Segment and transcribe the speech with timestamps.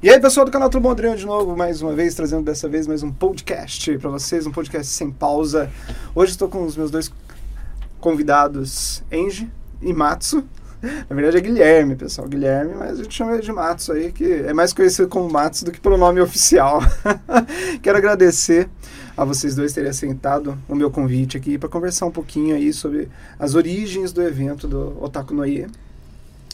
[0.00, 3.02] E aí, pessoal do canal Tudo de novo, mais uma vez, trazendo dessa vez mais
[3.02, 5.68] um podcast para vocês, um podcast sem pausa.
[6.14, 7.12] Hoje estou com os meus dois
[7.98, 9.50] convidados, Engie
[9.82, 10.44] e Matsu.
[10.80, 14.24] Na verdade é Guilherme, pessoal, Guilherme, mas a gente chama ele de Matsu aí, que
[14.24, 16.80] é mais conhecido como Matsu do que pelo nome oficial.
[17.82, 18.68] Quero agradecer
[19.16, 23.08] a vocês dois terem aceitado o meu convite aqui para conversar um pouquinho aí sobre
[23.36, 25.66] as origens do evento do Otaku Noie,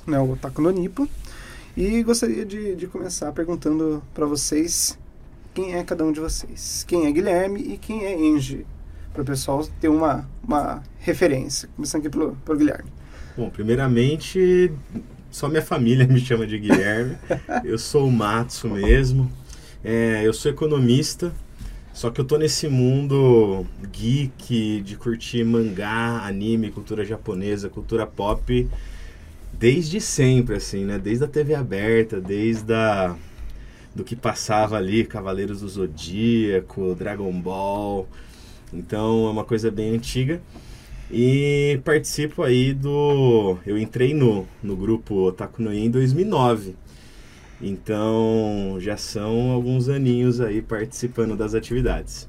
[0.06, 1.06] né, o Otaku no Nipo.
[1.76, 4.96] E gostaria de, de começar perguntando para vocês
[5.52, 6.84] quem é cada um de vocês.
[6.86, 8.64] Quem é Guilherme e quem é Engie,
[9.12, 11.68] para o pessoal ter uma, uma referência.
[11.74, 12.88] Começando aqui pelo, pelo Guilherme.
[13.36, 14.70] Bom, primeiramente,
[15.32, 17.16] só minha família me chama de Guilherme.
[17.64, 19.28] eu sou o Matsu mesmo.
[19.82, 21.34] É, eu sou economista,
[21.92, 28.70] só que eu tô nesse mundo geek de curtir mangá, anime, cultura japonesa, cultura pop
[29.58, 30.98] desde sempre, assim, né?
[30.98, 33.16] Desde a TV aberta, desde a,
[33.94, 38.08] do que passava ali, Cavaleiros do Zodíaco, Dragon Ball.
[38.72, 40.40] Então é uma coisa bem antiga.
[41.10, 43.58] E participo aí do.
[43.66, 46.74] Eu entrei no, no grupo Otaku no em 2009.
[47.60, 52.26] Então já são alguns aninhos aí participando das atividades.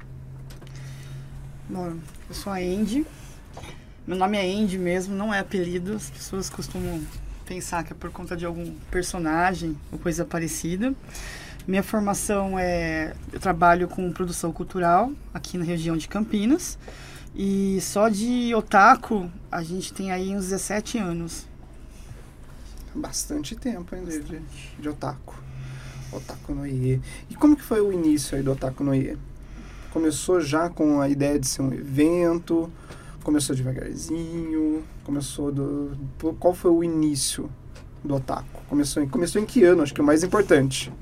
[1.68, 1.94] Bom,
[2.28, 3.04] eu sou a Andy.
[4.06, 5.94] Meu nome é Andy mesmo, não é apelido.
[5.94, 7.02] As pessoas costumam
[7.44, 10.94] pensar que é por conta de algum personagem ou coisa parecida.
[11.66, 13.16] Minha formação é.
[13.32, 16.78] Eu trabalho com produção cultural aqui na região de Campinas.
[17.34, 21.44] E só de otaku a gente tem aí uns 17 anos.
[22.94, 24.40] Bastante tempo ainda de,
[24.78, 25.36] de otaku.
[26.12, 27.02] Otaku no IE.
[27.28, 29.18] E como que foi o início aí do Otaku no IE?
[29.90, 32.70] Começou já com a ideia de ser um evento?
[33.26, 34.84] Começou devagarzinho?
[35.02, 35.98] Começou do...
[36.38, 37.50] Qual foi o início
[38.04, 38.62] do Otaku?
[38.68, 39.82] Começou em, começou em que ano?
[39.82, 40.92] Acho que é o mais importante.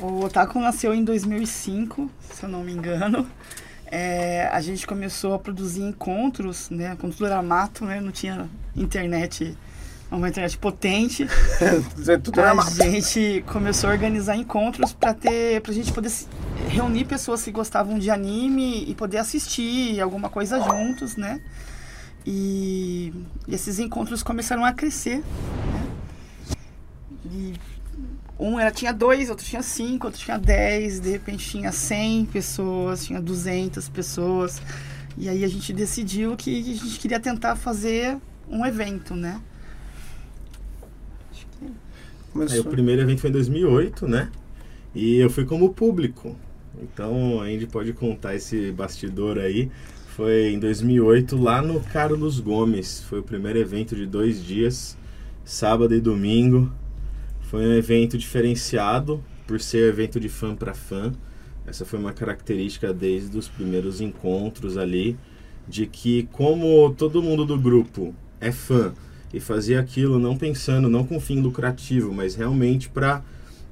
[0.00, 3.26] O Otaku nasceu em 2005, se eu não me engano
[3.86, 6.96] é, a gente começou a produzir encontros, né?
[6.98, 8.00] Quando tudo era mato, né?
[8.00, 9.56] Não tinha internet,
[10.16, 11.26] uma internet potente.
[12.22, 16.10] tudo era a gente começou a organizar encontros para ter, pra gente poder
[16.68, 21.40] reunir pessoas que gostavam de anime e poder assistir alguma coisa juntos, né?
[22.26, 23.12] E
[23.46, 25.86] esses encontros começaram a crescer, né?
[27.26, 27.54] E
[28.38, 33.04] um era, tinha dois, outro tinha cinco, outro tinha dez, de repente tinha cem pessoas,
[33.04, 34.60] tinha duzentas pessoas.
[35.16, 39.40] E aí a gente decidiu que a gente queria tentar fazer um evento, né?
[42.36, 44.30] Aí, o primeiro evento foi em 2008, né?
[44.94, 46.36] E eu fui como público.
[46.82, 49.70] Então a gente pode contar esse bastidor aí.
[50.08, 53.02] Foi em 2008 lá no Carlos Gomes.
[53.02, 54.96] Foi o primeiro evento de dois dias,
[55.44, 56.72] sábado e domingo.
[57.42, 61.12] Foi um evento diferenciado por ser evento de fã para fã.
[61.66, 65.16] Essa foi uma característica desde os primeiros encontros ali,
[65.66, 68.92] de que como todo mundo do grupo é fã
[69.34, 73.20] e fazia aquilo não pensando, não com fim lucrativo, mas realmente para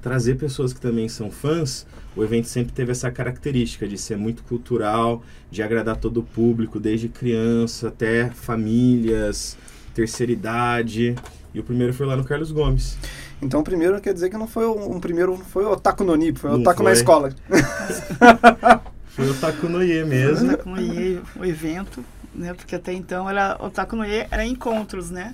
[0.01, 1.87] trazer pessoas que também são fãs,
[2.17, 6.81] o evento sempre teve essa característica de ser muito cultural, de agradar todo o público,
[6.81, 9.57] desde criança até famílias,
[9.95, 11.15] terceira idade.
[11.53, 12.97] E o primeiro foi lá no Carlos Gomes.
[13.41, 16.03] Então o primeiro quer dizer que não foi um, um primeiro, não foi o Otaku
[16.03, 16.85] no Nip, foi o Otaku foi.
[16.85, 17.33] na escola.
[19.07, 20.49] foi o Otaku no Ie mesmo.
[20.49, 22.03] Otaku no Ie, o evento,
[22.35, 22.53] né?
[22.53, 25.33] Porque até então era Otaku no Ie era encontros, né?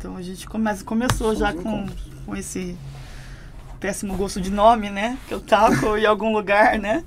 [0.00, 1.86] Então a gente começa, começou já com,
[2.24, 2.74] com esse
[3.78, 5.18] péssimo gosto de nome, né?
[5.28, 7.04] Que eu taco em algum lugar, né?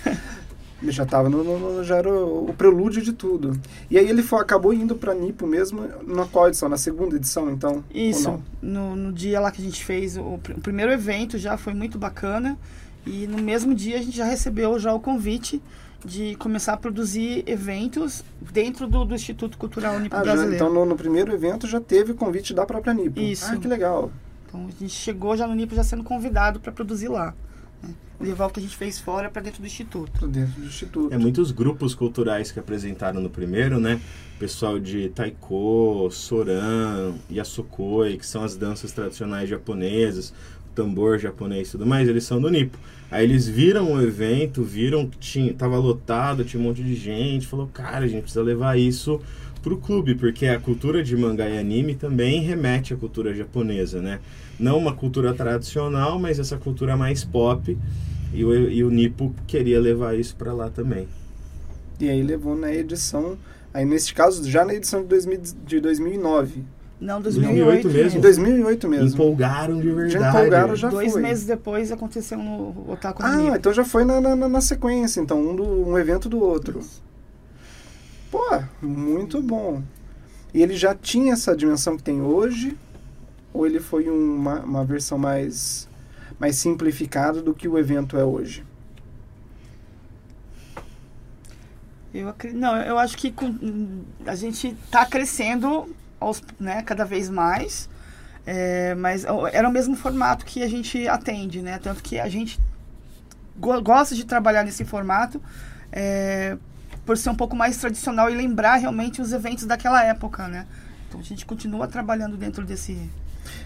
[0.90, 3.58] já estava no, no, já era o, o, prelúdio de tudo.
[3.90, 6.68] E aí ele foi, acabou indo para Nipo mesmo na qual edição?
[6.68, 7.82] Na segunda edição, então?
[7.94, 8.42] Isso.
[8.60, 11.98] No, no dia lá que a gente fez o, o, primeiro evento já foi muito
[11.98, 12.58] bacana
[13.06, 15.62] e no mesmo dia a gente já recebeu já o convite
[16.04, 20.50] de começar a produzir eventos dentro do, do Instituto Cultural Nipo ah, Brasileiro.
[20.50, 23.20] Já, então no, no, primeiro evento já teve convite da própria Nipo.
[23.20, 23.46] Isso.
[23.46, 24.10] Ah, que legal.
[24.46, 27.34] Então a gente chegou já no Nipo já sendo convidado para produzir lá
[28.22, 30.12] levar o que a gente fez fora para dentro do instituto.
[30.12, 31.12] Para dentro do instituto.
[31.12, 34.00] É muitos grupos culturais que apresentaram no primeiro, né?
[34.38, 40.32] Pessoal de taiko, soran, yasukoi, que são as danças tradicionais japonesas,
[40.74, 42.78] tambor japonês e tudo mais, eles são do Nipo.
[43.10, 47.46] Aí eles viram o evento, viram que tinha, tava lotado, tinha um monte de gente,
[47.46, 49.20] falou, cara, a gente precisa levar isso
[49.62, 54.18] pro clube, porque a cultura de mangá e anime também remete à cultura japonesa, né?
[54.58, 57.76] Não uma cultura tradicional, mas essa cultura mais pop
[58.32, 61.06] e o, e o Nipo queria levar isso para lá também.
[62.00, 63.38] E aí levou na edição,
[63.72, 66.64] aí nesse caso, já na edição de, 2000, de 2009,
[67.02, 68.18] Não, 2008, 2008 mesmo.
[68.18, 69.08] Em 2008 mesmo.
[69.08, 70.12] Empolgaram de verdade.
[70.12, 71.20] Já empolgaram, já Dois foi.
[71.20, 75.56] meses depois aconteceu no Otaku Ah, então já foi na, na, na sequência, então, um,
[75.56, 76.80] do, um evento do outro.
[78.30, 79.82] Pô, muito bom.
[80.54, 82.78] E ele já tinha essa dimensão que tem hoje?
[83.52, 85.88] Ou ele foi uma, uma versão mais,
[86.38, 88.64] mais simplificada do que o evento é hoje?
[92.14, 95.88] Eu não, eu acho que com- a gente está crescendo
[96.22, 97.88] aos, né, cada vez mais,
[98.46, 101.78] é, mas ó, era o mesmo formato que a gente atende, né?
[101.78, 102.58] Tanto que a gente
[103.56, 105.40] go- gosta de trabalhar nesse formato
[105.92, 106.56] é,
[107.06, 110.66] por ser um pouco mais tradicional e lembrar realmente os eventos daquela época, né?
[111.08, 112.96] Então a gente continua trabalhando dentro desse.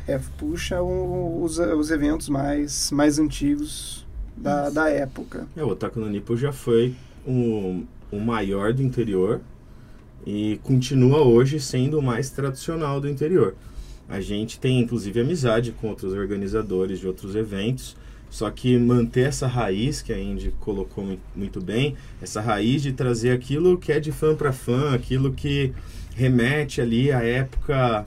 [0.07, 4.07] É, puxa o- os, os eventos mais, mais antigos
[4.37, 5.47] da, da época.
[5.57, 6.95] É, o Otaku no Nipo já foi
[7.27, 9.41] o, o maior do interior
[10.27, 13.55] e continua hoje sendo o mais tradicional do interior.
[14.09, 17.97] A gente tem inclusive amizade com outros organizadores de outros eventos,
[18.29, 22.93] só que manter essa raiz que a Indy colocou mui- muito bem, essa raiz de
[22.93, 25.73] trazer aquilo que é de fã para fã, aquilo que
[26.15, 28.05] remete ali à época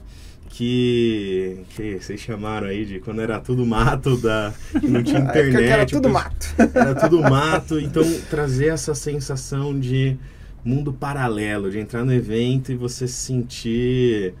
[0.48, 5.64] que, que vocês chamaram aí de quando era tudo mato, da, que não tinha internet.
[5.64, 6.46] era tudo mato.
[6.74, 10.16] era tudo mato, então trazer essa sensação de
[10.64, 14.34] mundo paralelo, de entrar no evento e você se sentir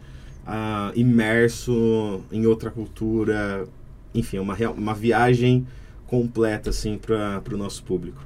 [0.46, 3.66] ah, imerso em outra cultura,
[4.14, 5.66] enfim, é uma, real- uma viagem
[6.06, 8.20] completa assim para o nosso público.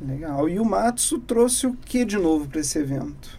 [0.00, 0.48] Legal.
[0.48, 3.38] E o Matsu trouxe o que de novo para esse evento?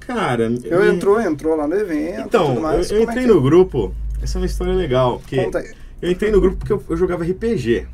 [0.00, 2.20] Cara, Eu me- entrou, entrou lá no evento.
[2.26, 2.90] então, mais.
[2.90, 5.36] eu, eu é entrei que- no grupo, essa é uma história legal, porque
[6.02, 7.86] eu entrei no grupo porque eu, eu jogava RPG,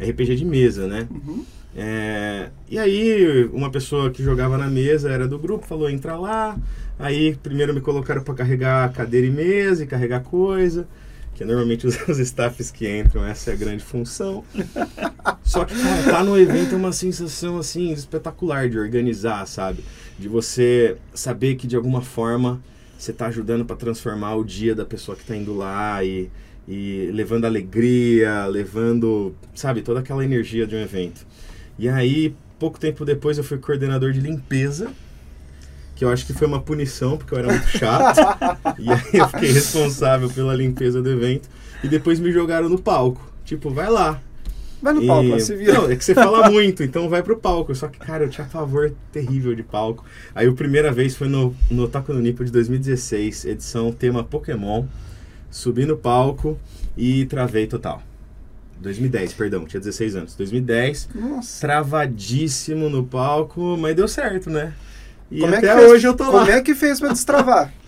[0.00, 1.08] RPG de mesa, né?
[1.10, 1.44] Uhum.
[1.76, 6.56] É, e aí, uma pessoa que jogava na mesa era do grupo, falou: entra lá.
[6.98, 10.86] Aí, primeiro me colocaram para carregar cadeira e mesa e carregar coisa,
[11.34, 14.44] que é normalmente os, os staffs que entram, essa é a grande função.
[15.42, 19.84] Só que, cara, tá no evento é uma sensação assim espetacular de organizar, sabe?
[20.18, 22.62] De você saber que de alguma forma
[22.96, 26.30] você tá ajudando para transformar o dia da pessoa que tá indo lá e,
[26.68, 31.26] e levando alegria, levando, sabe, toda aquela energia de um evento.
[31.78, 34.90] E aí, pouco tempo depois, eu fui coordenador de limpeza,
[35.94, 38.18] que eu acho que foi uma punição, porque eu era muito chato.
[38.78, 41.48] e aí eu fiquei responsável pela limpeza do evento.
[41.82, 43.32] E depois me jogaram no palco.
[43.44, 44.20] Tipo, vai lá.
[44.80, 45.74] Vai no E- palco, se vira.
[45.74, 47.74] Não, é que você fala muito, então vai pro palco.
[47.74, 50.04] Só que, cara, eu tinha pavor terrível de palco.
[50.34, 54.84] Aí a primeira vez foi no, no Otaku no Nipo de 2016, edição tema Pokémon.
[55.50, 56.58] Subi no palco
[56.96, 58.02] e travei total.
[58.84, 60.34] 2010, perdão, tinha 16 anos.
[60.36, 61.60] 2010, Nossa.
[61.60, 64.72] travadíssimo no palco, mas deu certo, né?
[65.30, 66.50] E Como é até que fez- hoje eu tô Como lá.
[66.50, 67.72] é que fez pra destravar?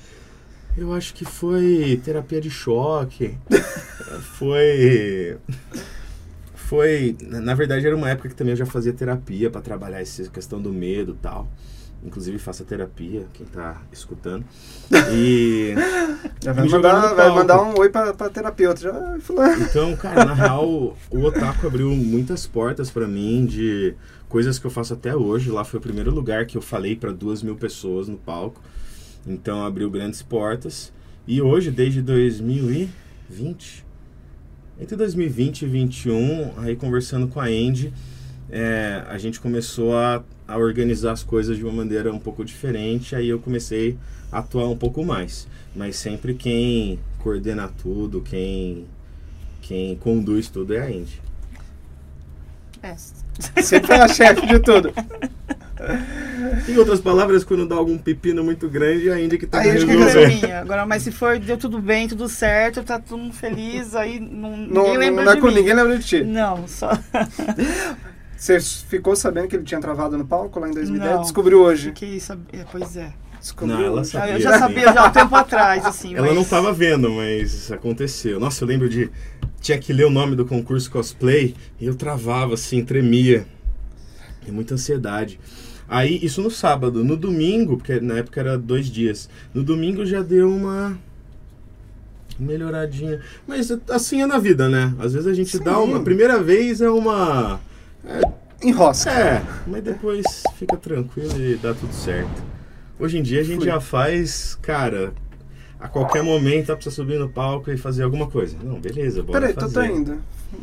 [0.77, 3.35] Eu acho que foi terapia de choque.
[4.39, 5.39] foi.
[6.55, 7.17] Foi.
[7.23, 10.29] na- Na verdade, era uma época que também eu já fazia terapia pra trabalhar essa
[10.29, 11.49] questão do medo e tal.
[12.07, 14.45] Inclusive, faça terapia, quem tá escutando.
[15.13, 15.75] E.
[16.41, 18.81] Já vai mandar, vai mandar um oi pra, pra terapeuta.
[18.81, 23.95] Já, "Ah, fulano." Então, cara, na real, o Otaku abriu muitas portas pra mim de
[24.29, 25.51] coisas que eu faço até hoje.
[25.51, 28.63] Lá foi o primeiro lugar que eu falei pra duas mil pessoas no palco.
[29.27, 30.93] Então, abriu grandes portas.
[31.27, 33.85] E hoje, desde 2020,
[34.81, 37.93] entre 2020 e 2021, aí conversando com a Andy,
[38.51, 43.15] é, a gente começou a, a organizar as coisas de uma maneira um pouco diferente.
[43.17, 43.97] Aí eu comecei
[44.31, 45.47] a atuar um pouco mais.
[45.75, 48.87] Mas sempre quem coordena tudo, quem,
[49.61, 51.21] quem conduz tudo é a Andy.
[52.83, 52.95] É,
[53.63, 54.93] Sempre é a chefe de tudo.
[56.69, 59.61] Em outras palavras, quando dá algum pepino muito grande, é a Andy que tá A
[59.63, 60.43] Andy que Tudo resolvendo.
[60.43, 60.61] minha.
[60.61, 64.57] Agora, mas se for, deu tudo bem, tudo certo, tá todo mundo feliz, aí não,
[64.57, 65.55] Não, ninguém lembra não é de com mim.
[65.55, 66.23] ninguém lembra de ti.
[66.25, 66.91] Não, só.
[68.37, 71.15] Você ficou sabendo que ele tinha travado no palco lá em 2010?
[71.15, 71.23] Não.
[71.23, 71.87] Descobriu hoje.
[71.87, 72.41] Fiquei sab...
[72.53, 73.13] é, Pois é.
[73.41, 74.11] Descobriu Não, ela hoje.
[74.11, 74.25] sabe.
[74.25, 76.15] Ah, eu Sabia, já sabia já há um tempo atrás, assim.
[76.15, 76.37] Ela mas...
[76.37, 78.39] não tava vendo, mas isso aconteceu.
[78.41, 79.11] Nossa, eu lembro de.
[79.61, 83.47] Tinha que ler o nome do concurso cosplay e eu travava assim, tremia.
[84.47, 85.41] E muita ansiedade.
[85.89, 87.05] Aí, isso no sábado.
[87.05, 89.29] No domingo, porque na época era dois dias.
[89.55, 90.99] No domingo já deu uma.
[92.39, 93.21] Melhoradinha.
[93.47, 94.95] Mas assim é na vida, né?
[94.99, 95.65] Às vezes a gente Sim.
[95.65, 95.99] dá uma.
[95.99, 97.61] A primeira vez é uma.
[98.63, 99.11] Enrosca.
[99.11, 100.25] É, mas depois
[100.57, 102.43] fica tranquilo e dá tudo certo.
[102.99, 103.67] Hoje em dia a gente Flui.
[103.69, 105.13] já faz, cara,
[105.79, 108.57] a qualquer momento dá pra você subir no palco e fazer alguma coisa.
[108.63, 109.75] Não, beleza, bora Peraí, tô, fazer.
[109.75, 110.19] tô indo.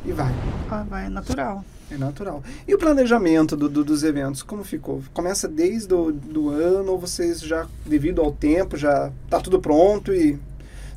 [0.05, 0.33] E vai.
[0.69, 1.63] Ah, vai, é natural.
[1.91, 2.41] É natural.
[2.67, 5.03] E o planejamento do, do- dos eventos, como ficou?
[5.13, 10.12] Começa desde o do ano ou vocês já, devido ao tempo, já tá tudo pronto
[10.12, 10.39] e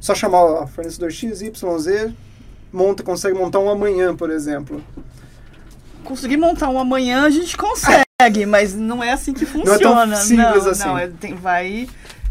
[0.00, 2.14] só chamar o fornecedor X, Y, Z,
[2.72, 4.80] monta, consegue montar um amanhã, por exemplo.
[6.06, 10.06] Conseguir montar um amanhã a gente consegue, mas não é assim que funciona.
[10.06, 10.84] Não é simples não, assim.
[10.84, 11.88] Não, é, tem, vai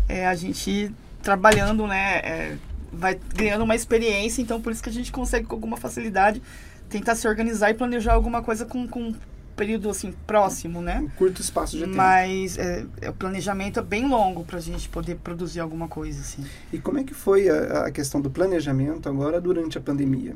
[0.07, 0.91] é, a gente
[1.21, 2.19] trabalhando, né?
[2.19, 2.57] É,
[2.91, 6.41] vai ganhando uma experiência, então por isso que a gente consegue com alguma facilidade
[6.89, 9.15] tentar se organizar e planejar alguma coisa com, com um
[9.55, 10.99] período assim próximo, né?
[11.01, 11.95] Um curto espaço de tempo.
[11.97, 16.45] Mas é, o planejamento é bem longo para a gente poder produzir alguma coisa assim.
[16.71, 20.35] E como é que foi a, a questão do planejamento agora durante a pandemia?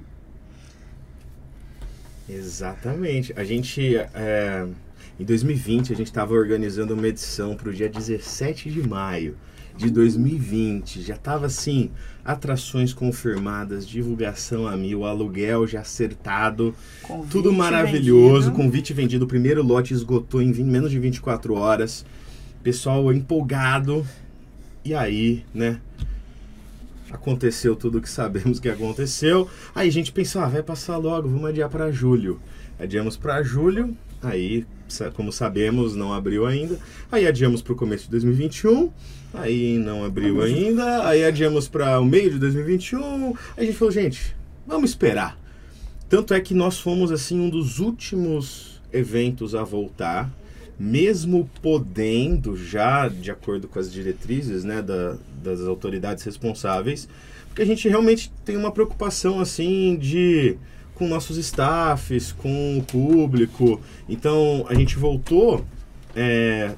[2.29, 3.33] Exatamente.
[3.35, 4.67] A gente, é,
[5.19, 9.35] em 2020, a gente estava organizando uma edição para o dia 17 de maio
[9.75, 11.01] de 2020.
[11.01, 11.89] Já estava assim,
[12.23, 18.63] atrações confirmadas, divulgação a mil, aluguel já acertado, convite tudo maravilhoso, vendido.
[18.63, 19.25] convite vendido.
[19.25, 22.05] O primeiro lote esgotou em 20, menos de 24 horas.
[22.61, 24.05] Pessoal empolgado.
[24.83, 25.79] E aí, né?
[27.11, 29.49] Aconteceu tudo que sabemos que aconteceu.
[29.73, 32.39] Aí a gente pensou, ah, vai passar logo, vamos adiar para julho.
[32.79, 34.65] Adiamos para julho, aí,
[35.13, 36.79] como sabemos, não abriu ainda.
[37.11, 38.91] Aí adiamos para o começo de 2021,
[39.33, 41.07] aí não abriu ainda.
[41.07, 43.27] Aí adiamos para o meio de 2021.
[43.27, 44.35] Aí a gente falou, gente,
[44.65, 45.37] vamos esperar.
[46.07, 50.29] Tanto é que nós fomos, assim, um dos últimos eventos a voltar
[50.79, 57.09] mesmo podendo já, de acordo com as diretrizes né, da, das autoridades responsáveis,
[57.47, 60.57] porque a gente realmente tem uma preocupação assim de
[60.95, 63.81] com nossos staffs, com o público.
[64.07, 65.65] Então a gente voltou,
[66.15, 66.71] é,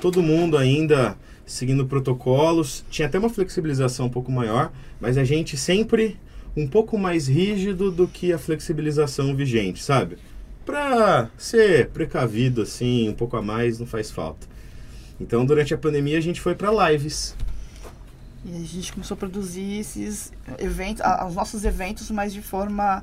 [0.00, 5.56] todo mundo ainda seguindo protocolos, tinha até uma flexibilização um pouco maior, mas a gente
[5.56, 6.16] sempre
[6.56, 10.18] um pouco mais rígido do que a flexibilização vigente, sabe?
[10.68, 14.46] Para ser precavido assim, um pouco a mais, não faz falta.
[15.18, 17.34] Então, durante a pandemia, a gente foi para lives.
[18.44, 23.02] E a gente começou a produzir esses eventos, os nossos eventos, mas de forma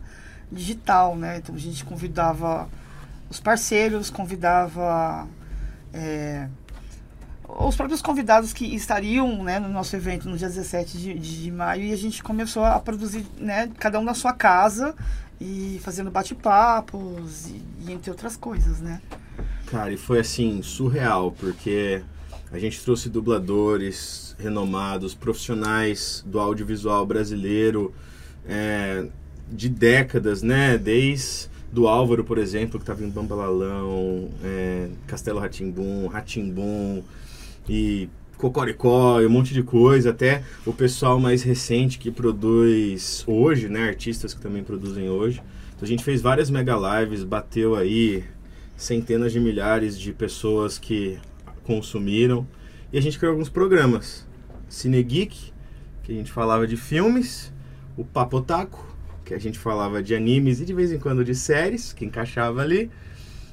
[0.51, 1.37] digital, né?
[1.37, 2.69] Então, a gente convidava
[3.31, 5.27] os parceiros, convidava
[5.91, 6.47] é,
[7.47, 11.83] os próprios convidados que estariam né, no nosso evento no dia 17 de, de maio
[11.83, 14.95] e a gente começou a produzir, né, cada um na sua casa,
[15.39, 19.01] e fazendo bate-papos e, e, entre outras coisas, né?
[19.67, 22.01] Cara, e foi assim, surreal, porque
[22.51, 27.93] a gente trouxe dubladores renomados, profissionais do audiovisual brasileiro
[28.47, 29.07] é,
[29.51, 30.77] de décadas, né?
[30.77, 37.03] Desde do Álvaro, por exemplo, que estava em Bambalalão, é, Castelo Ratimbum, Ratimbum
[37.67, 43.69] e Cocoricó e um monte de coisa, até o pessoal mais recente que produz hoje,
[43.69, 45.41] né, artistas que também produzem hoje.
[45.69, 48.23] Então a gente fez várias mega lives, bateu aí
[48.75, 51.17] centenas de milhares de pessoas que
[51.63, 52.47] consumiram
[52.91, 54.25] e a gente criou alguns programas.
[54.69, 55.53] Cine Geek,
[56.03, 57.51] que a gente falava de filmes,
[57.97, 61.91] o Papotaco, que a gente falava de animes e de vez em quando de séries,
[61.91, 62.91] que encaixava ali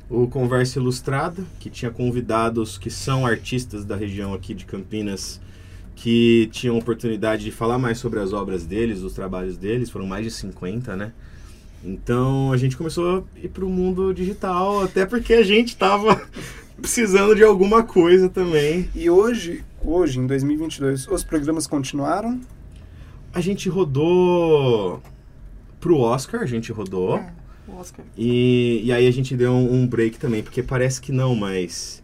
[0.09, 5.41] o Conversa Ilustrada, que tinha convidados que são artistas da região aqui de Campinas,
[5.95, 10.25] que tinham oportunidade de falar mais sobre as obras deles, os trabalhos deles, foram mais
[10.25, 11.13] de 50, né?
[11.85, 16.21] Então a gente começou a ir para o mundo digital, até porque a gente estava
[16.81, 18.89] precisando de alguma coisa também.
[18.95, 22.41] E hoje, hoje em 2022, os programas continuaram?
[23.35, 25.03] A gente rodou
[25.81, 27.17] pro Oscar, a gente rodou.
[27.17, 28.05] É Oscar.
[28.17, 32.03] E, e aí a gente deu um, um break também, porque parece que não, mas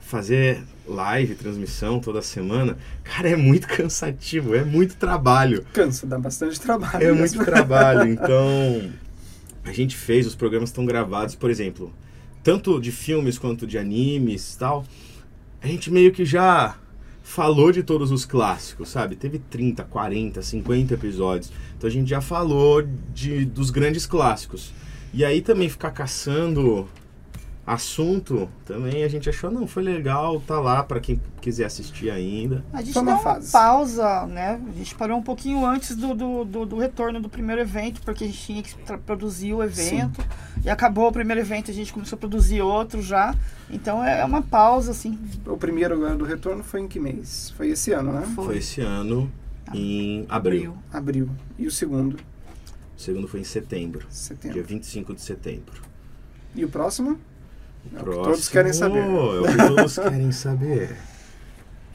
[0.00, 5.64] fazer live, transmissão toda semana, cara, é muito cansativo, é muito trabalho.
[5.72, 7.04] Cansa, dá bastante trabalho.
[7.04, 7.18] É mesmo.
[7.18, 8.92] muito trabalho, então
[9.64, 11.92] a gente fez, os programas estão gravados, por exemplo,
[12.42, 14.84] tanto de filmes quanto de animes tal,
[15.62, 16.76] a gente meio que já
[17.22, 19.14] falou de todos os clássicos, sabe?
[19.14, 21.52] Teve 30, 40, 50 episódios.
[21.76, 22.82] Então a gente já falou
[23.14, 24.72] de, dos grandes clássicos.
[25.12, 26.88] E aí também ficar caçando
[27.66, 32.64] assunto, também a gente achou, não, foi legal, tá lá para quem quiser assistir ainda.
[32.72, 33.52] A gente deu uma fase.
[33.52, 34.60] pausa, né?
[34.68, 38.24] A gente parou um pouquinho antes do, do, do, do retorno do primeiro evento, porque
[38.24, 38.74] a gente tinha que
[39.04, 40.20] produzir o evento.
[40.20, 40.28] Sim.
[40.64, 43.34] E acabou o primeiro evento, a gente começou a produzir outro já.
[43.70, 45.18] Então é, é uma pausa, assim.
[45.46, 47.52] O primeiro agora do retorno foi em que mês?
[47.56, 48.22] Foi esse ano, né?
[48.34, 49.30] Foi, foi esse ano,
[49.66, 50.76] ah, em abril.
[50.92, 51.28] Abril.
[51.58, 52.16] E o segundo?
[53.00, 54.06] O segundo foi em setembro.
[54.10, 54.52] Setembro.
[54.52, 55.80] Dia 25 de setembro.
[56.54, 57.18] E o próximo?
[57.90, 58.98] O é próximo, todos querem saber.
[58.98, 60.96] É o que todos querem saber.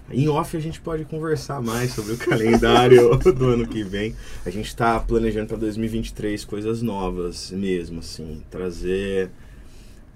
[0.10, 4.16] Em off a gente pode conversar mais sobre o calendário do ano que vem.
[4.44, 9.30] A gente está planejando para 2023 coisas novas mesmo, assim, trazer.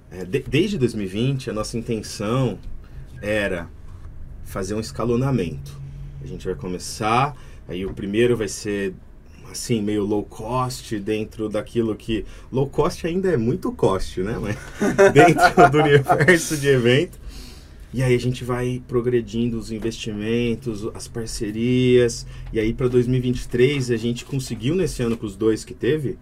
[0.09, 2.57] É, de, desde 2020 a nossa intenção
[3.21, 3.69] era
[4.43, 5.79] fazer um escalonamento.
[6.19, 7.37] A gente vai começar
[7.69, 8.95] Aí o primeiro vai ser
[9.51, 12.25] assim, meio low cost, dentro daquilo que.
[12.51, 14.37] Low cost ainda é muito cost, né?
[14.39, 14.57] Mas
[15.13, 17.19] dentro do universo de evento.
[17.91, 22.25] E aí a gente vai progredindo os investimentos, as parcerias.
[22.53, 26.17] E aí para 2023 a gente conseguiu nesse ano com os dois que teve,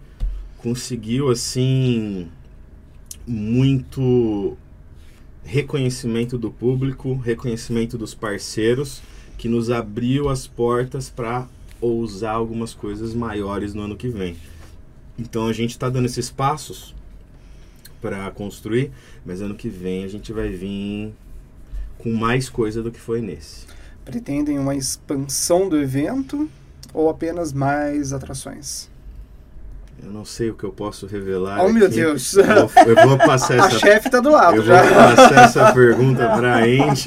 [0.58, 2.30] conseguiu assim
[3.26, 4.58] muito
[5.44, 9.02] reconhecimento do público, reconhecimento dos parceiros,
[9.38, 11.48] que nos abriu as portas para
[11.80, 14.36] ousar algumas coisas maiores no ano que vem.
[15.18, 16.96] Então a gente está dando esses passos
[18.02, 18.92] para construir,
[19.26, 21.14] mas ano que vem a gente vai vir
[21.98, 23.66] com mais coisa do que foi nesse.
[24.06, 26.50] Pretendem uma expansão do evento
[26.94, 28.90] ou apenas mais atrações?
[30.02, 31.60] Eu não sei o que eu posso revelar.
[31.60, 31.74] Oh, aqui.
[31.74, 32.36] meu Deus!
[32.36, 33.66] Eu eu vou passar essa.
[33.68, 34.84] A chefe tá do lado eu já.
[34.84, 37.04] vou passar essa pergunta para a Andy.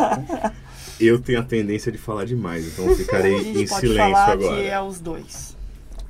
[1.00, 4.32] Eu tenho a tendência de falar demais, então ficarei A gente em pode silêncio falar
[4.32, 4.56] agora.
[4.56, 5.56] que é os dois.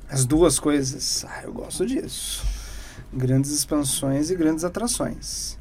[0.09, 1.25] As duas coisas.
[1.27, 2.43] Ah, eu gosto disso.
[3.13, 5.57] Grandes expansões e grandes atrações.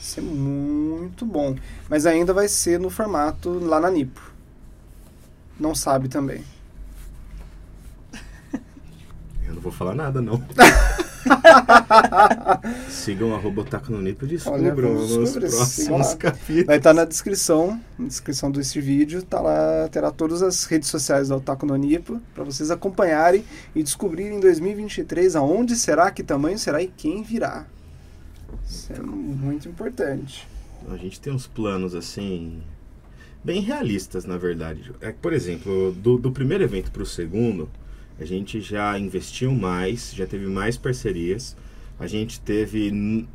[0.00, 1.54] Isso é muito bom.
[1.88, 4.32] Mas ainda vai ser no formato lá na Nipo.
[5.58, 6.42] Não sabe também.
[9.46, 10.42] Eu não vou falar nada, não.
[12.88, 16.66] Sigam arroba Otaku no Nipo e descubram sigam próximos capítulos.
[16.66, 21.28] Vai estar na descrição, na descrição desse vídeo, tá lá, terá todas as redes sociais
[21.28, 23.44] da Otaku no Nipo para vocês acompanharem
[23.74, 27.66] e descobrirem em 2023 aonde será, que tamanho será e quem virá.
[28.66, 30.46] Isso é muito importante.
[30.88, 32.62] A gente tem uns planos assim
[33.42, 34.92] bem realistas, na verdade.
[35.00, 37.68] É, por exemplo, do, do primeiro evento para o segundo,
[38.18, 41.56] a gente já investiu mais, já teve mais parcerias.
[41.98, 42.92] A gente teve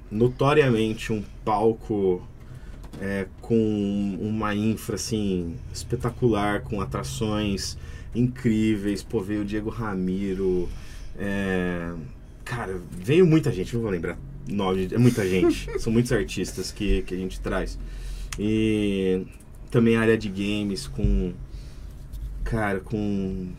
[0.10, 2.26] notoriamente um palco
[3.02, 7.78] é, com uma infra assim espetacular, com atrações
[8.16, 9.04] incríveis.
[9.04, 10.70] Pô, veio o Diego Ramiro.
[11.18, 11.94] é,
[12.46, 15.70] cara, veio muita gente, não vou lembrar nome, é muita gente.
[15.80, 17.78] São muitos artistas que, que a gente traz.
[18.38, 19.26] E
[19.70, 21.34] também a área de games com.
[22.44, 23.50] Cara, com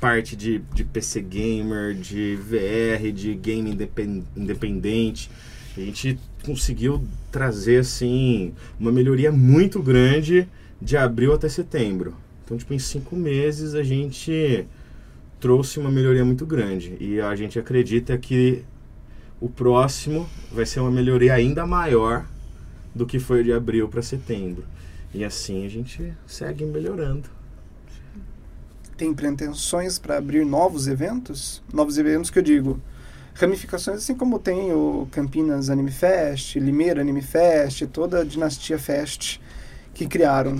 [0.00, 5.30] parte de, de PC gamer, de VR, de game indepen- independente.
[5.76, 10.48] A gente conseguiu trazer assim uma melhoria muito grande
[10.80, 12.14] de abril até setembro.
[12.44, 14.64] Então, tipo, em cinco meses a gente
[15.38, 16.96] trouxe uma melhoria muito grande.
[16.98, 18.64] E a gente acredita que
[19.40, 22.26] o próximo vai ser uma melhoria ainda maior
[22.94, 24.64] do que foi de abril para setembro.
[25.14, 27.37] E assim a gente segue melhorando.
[28.98, 31.62] Tem pretensões para abrir novos eventos?
[31.72, 32.80] Novos eventos que eu digo,
[33.34, 39.38] ramificações assim como tem o Campinas Anime Fest, Limeira Anime Fest, toda a Dinastia Fest
[39.94, 40.56] que criaram.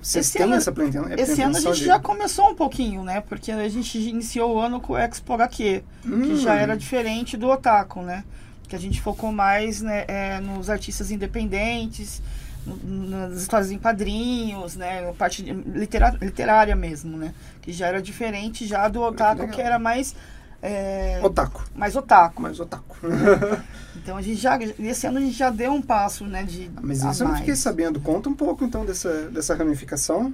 [0.00, 2.54] Vocês Esse têm ano- essa preten- Esse ano a pretensão gente de- já começou um
[2.54, 3.20] pouquinho, né?
[3.20, 7.36] Porque a gente iniciou o ano com o Expo HQ, que Hum, já era diferente
[7.36, 8.22] do Otaku, né?
[8.68, 12.22] Que a gente focou mais né, é, nos artistas independentes,
[12.66, 15.12] nas histórias em quadrinhos, né?
[15.18, 17.34] Parte de- litera- literária mesmo, né?
[17.62, 20.14] Que já era diferente já do Otaku, que era mais...
[20.62, 22.42] é, Otaku, mais otaku.
[22.42, 22.96] mas otaku.
[24.02, 27.04] Então a gente já, esse ano a gente já deu um passo, né, de Mas
[27.04, 27.40] a isso eu não mais.
[27.40, 28.00] fiquei sabendo.
[28.00, 30.32] Conta um pouco então dessa, dessa ramificação.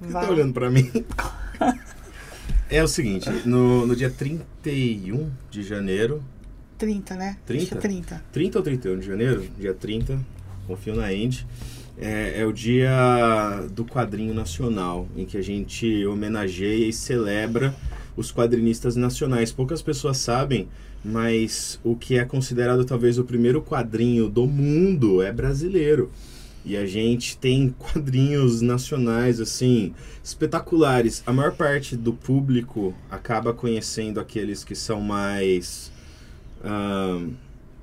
[0.00, 0.90] Você tá olhando pra mim?
[2.70, 6.22] É o seguinte, no, no dia 31 de janeiro,
[6.78, 7.36] 30, né?
[7.46, 7.62] 30?
[7.62, 8.22] Acho que é 30.
[8.32, 9.48] 30 ou 31 de janeiro?
[9.58, 10.18] Dia 30,
[10.64, 11.46] confio na Andy.
[11.96, 17.74] É, é o dia do quadrinho nacional, em que a gente homenageia e celebra
[18.16, 19.52] os quadrinistas nacionais.
[19.52, 20.68] Poucas pessoas sabem,
[21.04, 26.10] mas o que é considerado talvez o primeiro quadrinho do mundo é brasileiro.
[26.64, 31.22] E a gente tem quadrinhos nacionais, assim, espetaculares.
[31.26, 35.92] A maior parte do público acaba conhecendo aqueles que são mais
[36.64, 37.32] ahn,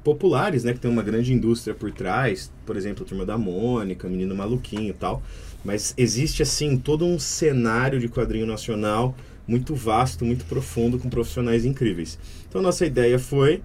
[0.04, 0.74] populares, né?
[0.74, 2.52] Que tem uma grande indústria por trás.
[2.66, 5.22] Por exemplo, a Turma da Mônica, Menino Maluquinho e tal.
[5.64, 9.16] Mas existe, assim, todo um cenário de quadrinho nacional
[9.48, 12.18] muito vasto, muito profundo, com profissionais incríveis.
[12.48, 13.62] Então, nossa ideia foi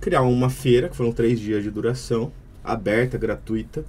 [0.00, 3.84] criar uma feira, que foram três dias de duração, aberta, gratuita,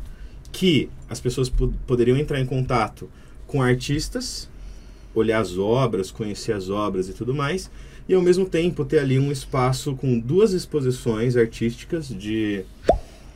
[0.52, 3.10] que as pessoas po- poderiam entrar em contato
[3.46, 4.50] com artistas,
[5.14, 7.70] olhar as obras, conhecer as obras e tudo mais,
[8.10, 12.66] e ao mesmo tempo ter ali um espaço com duas exposições artísticas de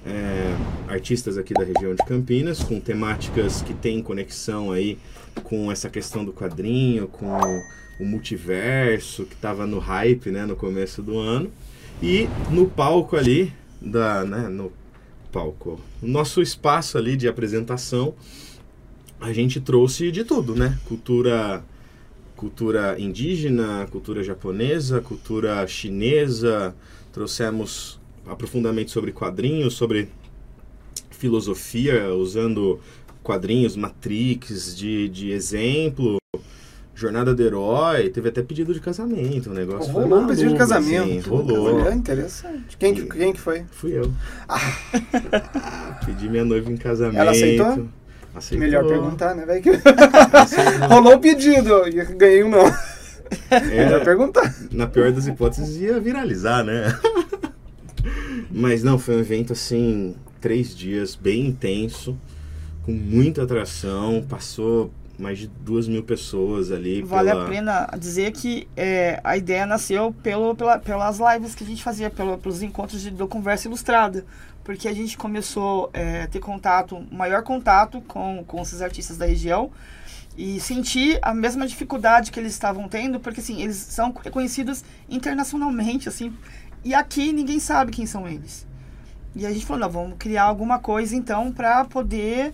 [0.04, 0.56] é,
[0.88, 4.98] artistas aqui da região de Campinas, com temáticas que têm conexão aí
[5.44, 7.38] com essa questão do quadrinho, com
[8.00, 11.52] o multiverso que estava no hype, né, no começo do ano,
[12.02, 14.74] e no palco ali da, né, no
[15.32, 18.16] palco, no nosso espaço ali de apresentação,
[19.22, 20.78] a gente trouxe de tudo, né?
[20.86, 21.64] Cultura
[22.44, 26.76] cultura indígena, cultura japonesa, cultura chinesa.
[27.14, 30.10] Trouxemos aprofundamento sobre quadrinhos, sobre
[31.10, 32.82] filosofia, usando
[33.24, 36.18] quadrinhos, Matrix de, de exemplo.
[36.94, 41.20] Jornada do Herói, teve até pedido de casamento, o negócio rolou um pedido de casamento.
[41.20, 41.88] Assim, rolou.
[41.88, 42.78] É interessante.
[42.78, 43.64] Quem, e, quem que foi?
[43.72, 44.12] Fui eu.
[44.48, 46.00] Ah.
[46.06, 47.20] Pedi minha noiva em casamento.
[47.20, 47.88] Ela aceitou?
[48.36, 48.66] Aceitou.
[48.66, 49.64] Melhor perguntar, né, velho?
[50.90, 52.66] rolou o pedido e ganhei um não.
[53.50, 54.54] É, Melhor perguntar.
[54.72, 56.98] Na pior das hipóteses, ia viralizar, né?
[58.52, 62.18] Mas não, foi um evento assim, três dias, bem intenso,
[62.84, 67.02] com muita atração, passou mais de duas mil pessoas ali.
[67.02, 67.46] Vale pela...
[67.46, 71.84] a pena dizer que é, a ideia nasceu pelo, pela, pelas lives que a gente
[71.84, 74.26] fazia, pelo, pelos encontros de, do Conversa Ilustrada.
[74.64, 79.26] Porque a gente começou é, a ter contato, maior contato com, com esses artistas da
[79.26, 79.72] região
[80.38, 86.10] e sentir a mesma dificuldade que eles estavam tendo, porque assim, eles são reconhecidos internacionalmente,
[86.10, 86.34] assim,
[86.84, 88.66] e aqui ninguém sabe quem são eles.
[89.36, 92.54] E a gente falou, não, vamos criar alguma coisa então para poder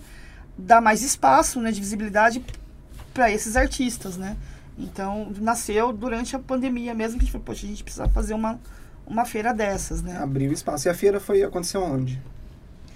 [0.56, 2.44] dar mais espaço, né, de visibilidade
[3.14, 4.36] para esses artistas, né?
[4.78, 8.32] Então, nasceu durante a pandemia mesmo, que a gente falou, poxa, a gente precisa fazer
[8.32, 8.58] uma,
[9.10, 10.16] uma feira dessas, né?
[10.16, 10.86] Abriu espaço.
[10.86, 12.22] E a feira foi, aconteceu onde?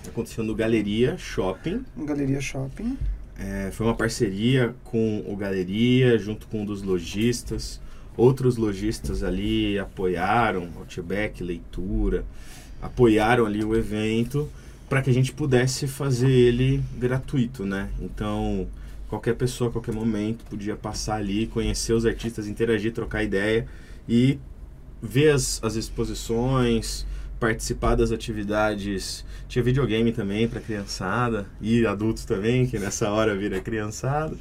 [0.06, 1.84] Aconteceu no Galeria Shopping.
[1.96, 2.96] No Galeria Shopping.
[3.36, 7.80] É, foi uma parceria com o Galeria, junto com um dos lojistas.
[8.16, 12.24] Outros lojistas ali apoiaram, Outback, Leitura,
[12.80, 14.48] apoiaram ali o evento
[14.88, 17.88] para que a gente pudesse fazer ele gratuito, né?
[18.00, 18.68] Então,
[19.08, 23.66] qualquer pessoa, a qualquer momento, podia passar ali, conhecer os artistas, interagir, trocar ideia
[24.08, 24.38] e
[25.04, 27.06] ver as, as exposições,
[27.38, 29.24] participar das atividades.
[29.46, 34.34] Tinha videogame também para criançada e adultos também, que nessa hora vira criançada.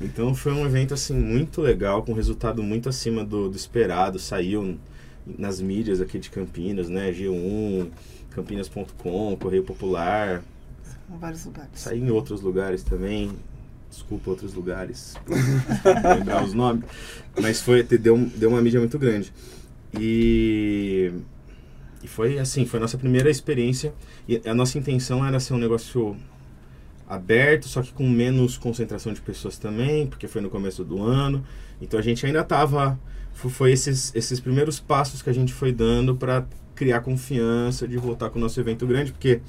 [0.00, 4.18] Então foi um evento assim muito legal, com resultado muito acima do, do esperado.
[4.18, 4.78] Saiu
[5.26, 7.12] nas mídias aqui de Campinas, né?
[7.12, 7.88] G1,
[8.30, 10.42] Campinas.com, Correio Popular.
[11.12, 11.70] Em vários lugares.
[11.74, 13.32] Saí em outros lugares também.
[13.90, 15.14] Desculpa outros lugares.
[16.18, 16.84] lembrar os nomes.
[17.40, 19.32] Mas foi, deu, deu uma mídia muito grande.
[19.98, 21.12] E,
[22.02, 23.94] e foi assim, foi a nossa primeira experiência.
[24.28, 26.16] E a nossa intenção era ser um negócio
[27.08, 31.44] aberto, só que com menos concentração de pessoas também, porque foi no começo do ano.
[31.80, 32.98] Então a gente ainda estava
[33.34, 38.30] foi esses, esses primeiros passos que a gente foi dando para criar confiança de voltar
[38.30, 39.40] com o nosso evento grande, porque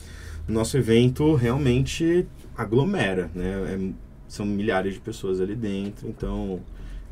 [0.48, 2.28] o nosso evento realmente
[2.58, 3.54] aglomera, né?
[3.74, 6.60] É, são milhares de pessoas ali dentro, então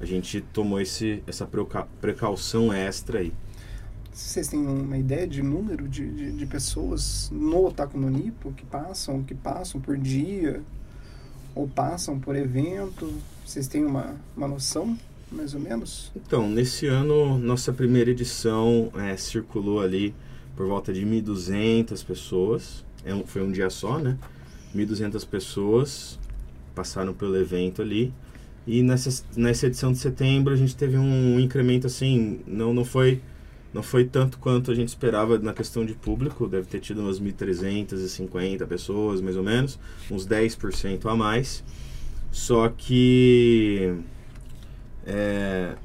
[0.03, 1.49] a gente tomou esse, essa
[1.99, 3.33] precaução extra aí.
[4.11, 8.65] Vocês têm uma ideia de número de, de, de pessoas no Otaku no Nipo que
[8.65, 10.61] passam, que passam por dia
[11.55, 13.11] ou passam por evento?
[13.45, 14.97] Vocês têm uma, uma noção?
[15.31, 16.11] mais ou menos?
[16.15, 20.13] Então, nesse ano, nossa primeira edição é, circulou ali
[20.55, 22.85] por volta de 1.200 pessoas.
[23.03, 24.17] É um, foi um dia só, né?
[24.75, 26.19] 1.200 pessoas
[26.75, 28.13] passaram pelo evento ali.
[28.65, 33.21] E nessa, nessa edição de setembro a gente teve um incremento assim, não, não foi
[33.73, 37.19] não foi tanto quanto a gente esperava na questão de público, deve ter tido umas
[37.19, 39.79] 1.350 pessoas, mais ou menos,
[40.11, 41.63] uns 10% a mais.
[42.31, 43.95] Só que
[45.07, 45.75] é,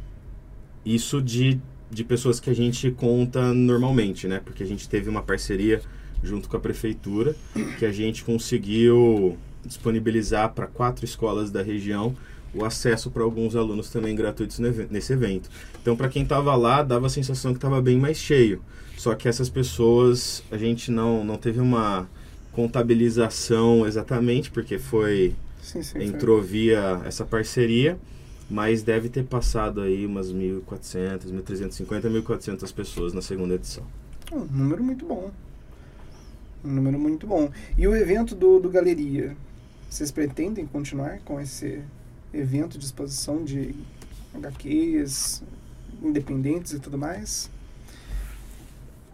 [0.84, 1.58] isso de,
[1.90, 4.40] de pessoas que a gente conta normalmente, né?
[4.44, 5.80] Porque a gente teve uma parceria
[6.22, 7.34] junto com a prefeitura
[7.78, 12.14] que a gente conseguiu disponibilizar para quatro escolas da região
[12.54, 15.50] o acesso para alguns alunos também gratuitos nesse evento.
[15.80, 18.62] Então, para quem estava lá, dava a sensação que estava bem mais cheio.
[18.96, 22.08] Só que essas pessoas, a gente não, não teve uma
[22.52, 26.48] contabilização exatamente, porque foi sim, sim, entrou foi.
[26.48, 27.98] via essa parceria
[28.50, 33.84] mas deve ter passado aí umas 1.400, 1.350, 1.400 pessoas na segunda edição.
[34.32, 35.30] Um número muito bom.
[36.64, 37.50] Um número muito bom.
[37.76, 39.36] E o evento do, do Galeria?
[39.88, 41.82] Vocês pretendem continuar com esse
[42.32, 43.74] evento de exposição de
[44.34, 45.42] HQs
[46.02, 47.50] independentes e tudo mais?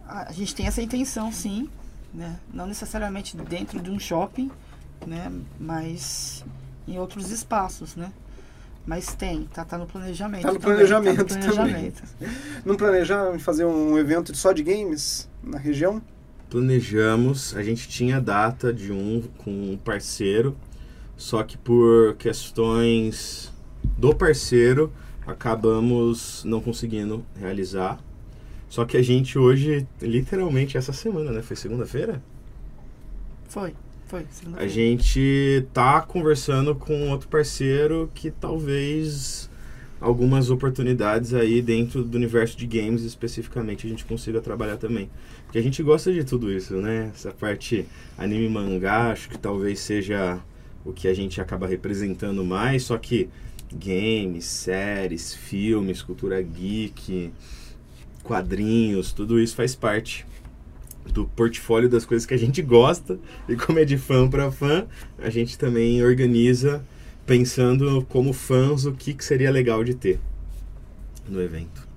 [0.07, 1.69] A gente tem essa intenção, sim.
[2.13, 2.39] Né?
[2.53, 4.49] Não necessariamente dentro de um shopping,
[5.05, 5.31] né?
[5.59, 6.45] mas
[6.87, 8.11] em outros espaços, né?
[8.85, 10.43] Mas tem, tá, tá no planejamento.
[10.43, 12.35] Tá no planejamento, também, tá no planejamento também.
[12.63, 16.01] Não planejaram fazer um evento só de games na região?
[16.51, 20.55] Planejamos, a gente tinha data de um com um parceiro,
[21.17, 23.51] só que por questões
[23.97, 24.91] do parceiro
[25.25, 27.99] acabamos não conseguindo realizar.
[28.69, 31.41] Só que a gente hoje, literalmente essa semana, né?
[31.41, 32.21] Foi segunda-feira?
[33.47, 33.73] Foi.
[34.07, 34.23] Foi,
[34.57, 39.49] A gente tá conversando com outro parceiro que talvez
[39.99, 45.09] algumas oportunidades aí dentro do universo de games especificamente a gente consiga trabalhar também.
[45.45, 47.11] Porque a gente gosta de tudo isso, né?
[47.15, 50.39] Essa parte anime mangá, acho que talvez seja
[50.85, 53.27] o que a gente acaba representando mais, só que
[53.73, 57.33] games, séries, filmes, cultura geek,
[58.23, 60.25] quadrinhos, tudo isso faz parte
[61.11, 64.87] do portfólio das coisas que a gente gosta e como é de fã para fã,
[65.17, 66.83] a gente também organiza
[67.25, 70.19] pensando como fãs o que, que seria legal de ter
[71.27, 71.87] no evento.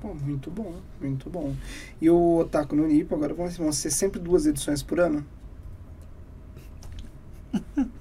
[0.00, 1.54] Pô, muito bom, muito bom.
[2.00, 5.26] E o Otaku no Nipo agora vão ser sempre duas edições por ano?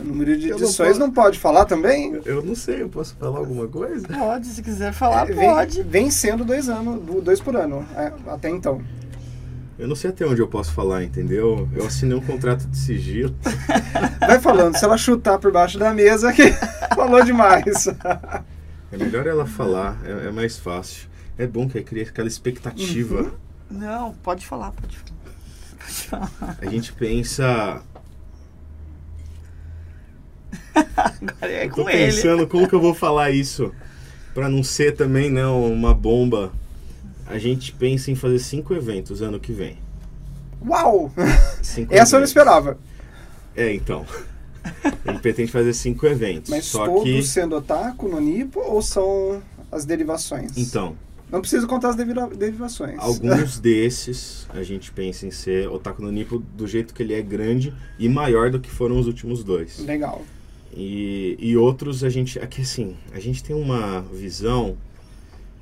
[0.00, 2.20] O número de edições não, não, pode falar também?
[2.24, 4.06] Eu não sei, eu posso falar alguma coisa?
[4.08, 5.82] Pode, se quiser falar, é, pode.
[5.82, 8.82] Vem sendo dois anos, dois por ano, é, até então.
[9.78, 11.68] Eu não sei até onde eu posso falar, entendeu?
[11.74, 13.34] Eu assinei um contrato de sigilo.
[14.20, 16.52] Vai falando, se ela chutar por baixo da mesa, que
[16.94, 17.88] falou demais.
[18.92, 21.08] É melhor ela falar, é, é mais fácil.
[21.36, 23.22] É bom que cria aquela expectativa.
[23.22, 23.30] Uhum.
[23.70, 25.12] Não, pode falar, pode falar.
[25.78, 26.58] Pode falar.
[26.60, 27.82] A gente pensa
[30.96, 32.46] Agora é eu tô pensando ele.
[32.46, 33.72] como que eu vou falar isso
[34.34, 36.52] para não ser também não uma bomba.
[37.26, 39.78] A gente pensa em fazer cinco eventos ano que vem.
[40.66, 41.10] Uau!
[41.62, 42.12] Cinco Essa eventos.
[42.12, 42.78] eu não esperava.
[43.56, 44.06] É, então.
[44.64, 46.50] A gente pretende fazer cinco eventos.
[46.50, 47.22] Mas só todos que...
[47.22, 50.56] sendo otaku no Nipo ou são as derivações?
[50.56, 50.96] Então.
[51.30, 52.98] Não preciso contar as derivações.
[52.98, 57.22] Alguns desses a gente pensa em ser otaku no Nipo do jeito que ele é
[57.22, 59.78] grande e maior do que foram os últimos dois.
[59.78, 60.22] Legal.
[60.74, 62.38] E, e outros a gente.
[62.38, 64.76] Aqui assim, a gente tem uma visão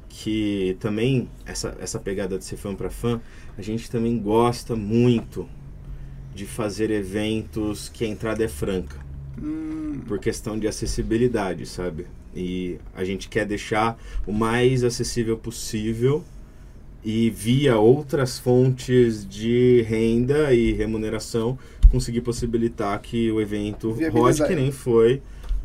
[0.08, 3.20] que também, essa, essa pegada de ser fã para fã,
[3.56, 5.48] a gente também gosta muito
[6.34, 8.96] de fazer eventos que a entrada é franca.
[9.40, 10.00] Hum.
[10.06, 12.06] Por questão de acessibilidade, sabe?
[12.34, 16.24] E a gente quer deixar o mais acessível possível
[17.04, 21.58] e via outras fontes de renda e remuneração
[21.90, 25.20] conseguir possibilitar que o evento rode que nem foi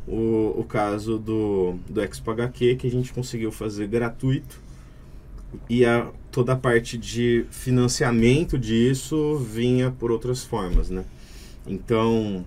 [0.08, 4.60] o, o caso do, do Expo HQ, que a gente conseguiu fazer gratuito.
[5.70, 11.06] E a, toda a parte de financiamento disso vinha por outras formas, né?
[11.66, 12.46] Então,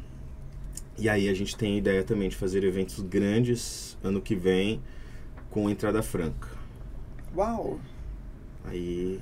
[0.98, 4.80] e aí a gente tem a ideia também de fazer eventos grandes ano que vem
[5.50, 6.48] com entrada franca.
[7.34, 7.78] Uau!
[8.64, 9.18] Aí.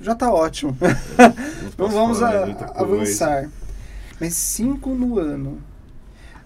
[0.00, 0.76] Já está ótimo.
[1.66, 3.50] então vamos a, avançar.
[4.20, 5.62] Mas cinco no ano.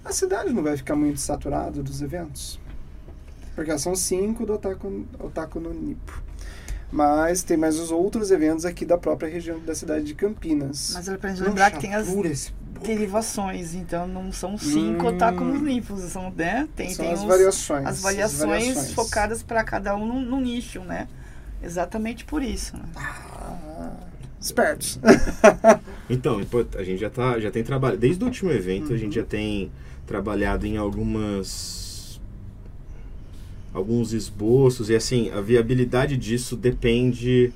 [0.05, 2.61] A cidade não vai ficar muito saturada dos eventos?
[3.55, 6.23] Porque são cinco do Otaku, Otaku no Nipo.
[6.93, 10.93] Mas tem mais os outros eventos aqui da própria região da cidade de Campinas.
[10.95, 12.07] Mas é pra gente lembrar que tem as
[12.83, 15.09] derivações, então não são cinco hum.
[15.09, 16.69] Otaku no Nipo, são, né?
[16.77, 18.41] Tem, são tem as, os, variações, as variações.
[18.41, 21.09] As variações focadas para cada um no, no, nicho, né?
[21.63, 22.77] Exatamente por isso.
[22.77, 22.85] Né?
[22.97, 23.91] Ah,
[24.41, 25.01] espertos.
[26.09, 26.41] então,
[26.77, 28.01] a gente já, tá, já tem trabalhado.
[28.01, 28.95] Desde o último evento, uhum.
[28.95, 29.71] a gente já tem
[30.07, 32.21] trabalhado em algumas.
[33.73, 34.91] alguns esboços.
[34.91, 37.53] E assim, a viabilidade disso depende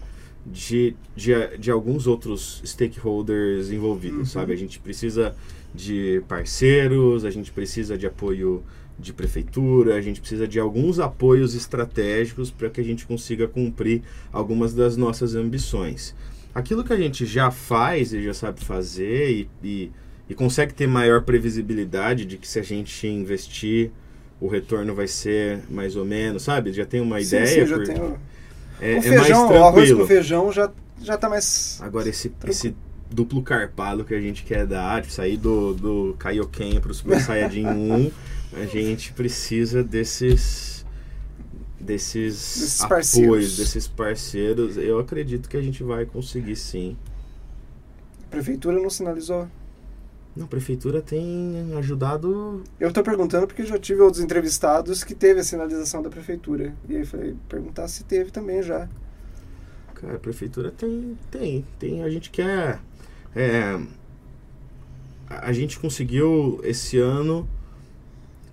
[0.46, 4.26] de, de, de alguns outros stakeholders envolvidos, uhum.
[4.26, 4.52] sabe?
[4.52, 5.34] A gente precisa
[5.74, 8.62] de parceiros, a gente precisa de apoio
[8.98, 14.02] de prefeitura, a gente precisa de alguns apoios estratégicos para que a gente consiga cumprir
[14.32, 16.14] algumas das nossas ambições.
[16.54, 19.92] Aquilo que a gente já faz e já sabe fazer e, e,
[20.28, 23.90] e consegue ter maior previsibilidade de que se a gente investir
[24.40, 26.72] o retorno vai ser mais ou menos, sabe?
[26.72, 27.46] Já tem uma sim, ideia.
[27.46, 27.86] Sim, já por...
[27.86, 28.18] tenho...
[28.80, 29.60] é, o feijão, é mais tranquilo.
[29.60, 30.70] o arroz com feijão já,
[31.02, 31.78] já tá mais...
[31.82, 32.74] Agora, esse, esse
[33.10, 37.20] duplo carpado que a gente quer dar, de sair do, do Kaioken para o Super
[37.20, 38.10] Saiyajin 1
[38.52, 40.77] a gente precisa desses
[41.80, 43.56] desses, desses apoios, parceiros.
[43.56, 44.76] desses parceiros.
[44.76, 46.96] Eu acredito que a gente vai conseguir sim.
[48.26, 49.48] A prefeitura não sinalizou?
[50.36, 52.62] Não, a prefeitura tem ajudado.
[52.78, 56.74] Eu estou perguntando porque já tive outros entrevistados que teve a sinalização da prefeitura.
[56.88, 58.88] E aí falei, perguntar se teve também já.
[59.94, 62.04] Cara, a prefeitura tem, tem, tem.
[62.04, 62.80] A gente quer.
[63.34, 63.80] É,
[65.28, 67.48] a gente conseguiu esse ano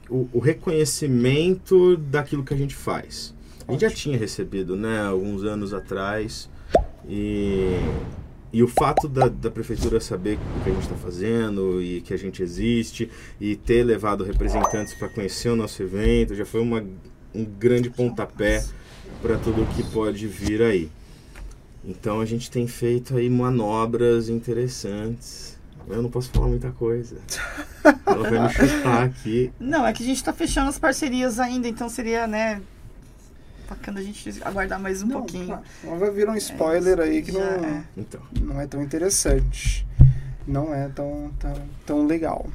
[0.09, 3.33] o, o, reconhecimento daquilo que a gente faz.
[3.67, 6.49] A gente já tinha recebido, né, alguns anos atrás,
[7.07, 7.77] e,
[8.53, 12.13] e o fato da, da prefeitura saber o que a gente está fazendo e que
[12.13, 16.83] a gente existe e ter levado representantes para conhecer o nosso evento já foi uma,
[17.33, 18.63] um grande pontapé
[19.21, 20.89] para tudo o que pode vir aí.
[21.83, 25.54] Então a gente tem feito aí manobras interessantes
[25.87, 27.17] Eu não posso falar muita coisa.
[28.05, 29.51] Ela vai me chutar aqui.
[29.59, 32.61] Não, é que a gente tá fechando as parcerias ainda, então seria, né,
[33.69, 35.59] bacana a gente aguardar mais um não, pouquinho.
[35.83, 37.83] Não, vai vir um spoiler é, aí que não, é.
[37.97, 38.21] Então.
[38.39, 39.85] não é tão interessante.
[40.47, 41.53] Não é tão, tão,
[41.85, 42.47] tão legal.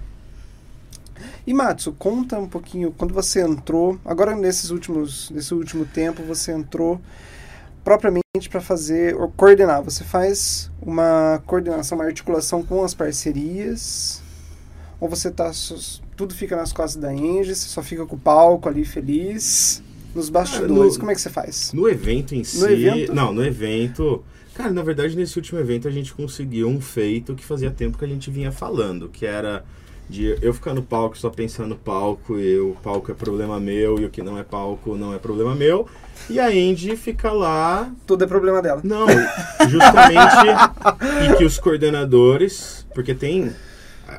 [1.47, 6.53] E Matsu, conta um pouquinho, quando você entrou, agora nesses últimos, nesse último tempo, você
[6.53, 7.01] entrou
[7.91, 9.83] propriamente para fazer, ou coordenar.
[9.83, 14.23] Você faz uma coordenação, uma articulação com as parcerias,
[15.01, 15.51] ou você tá,
[16.17, 19.83] tudo fica nas costas da Engie, você só fica com o palco ali feliz,
[20.15, 21.73] nos bastidores, no, como é que você faz?
[21.73, 23.13] No evento em si, evento?
[23.13, 24.23] não, no evento...
[24.55, 28.05] Cara, na verdade, nesse último evento a gente conseguiu um feito que fazia tempo que
[28.05, 29.65] a gente vinha falando, que era
[30.11, 34.01] de eu ficar no palco só pensando no palco e o palco é problema meu
[34.01, 35.87] e o que não é palco não é problema meu.
[36.29, 37.91] E a Andy fica lá.
[38.07, 38.81] Tudo é problema dela.
[38.83, 39.07] Não,
[39.69, 40.47] justamente.
[41.31, 42.85] e que os coordenadores.
[42.93, 43.53] Porque tem.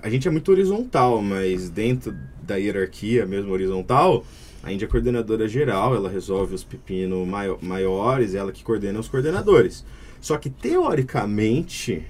[0.01, 4.23] A gente é muito horizontal, mas dentro da hierarquia mesmo horizontal,
[4.63, 7.27] a Andy é coordenadora geral, ela resolve os pepinos
[7.61, 9.83] maiores, ela que coordena os coordenadores.
[10.21, 12.05] Só que teoricamente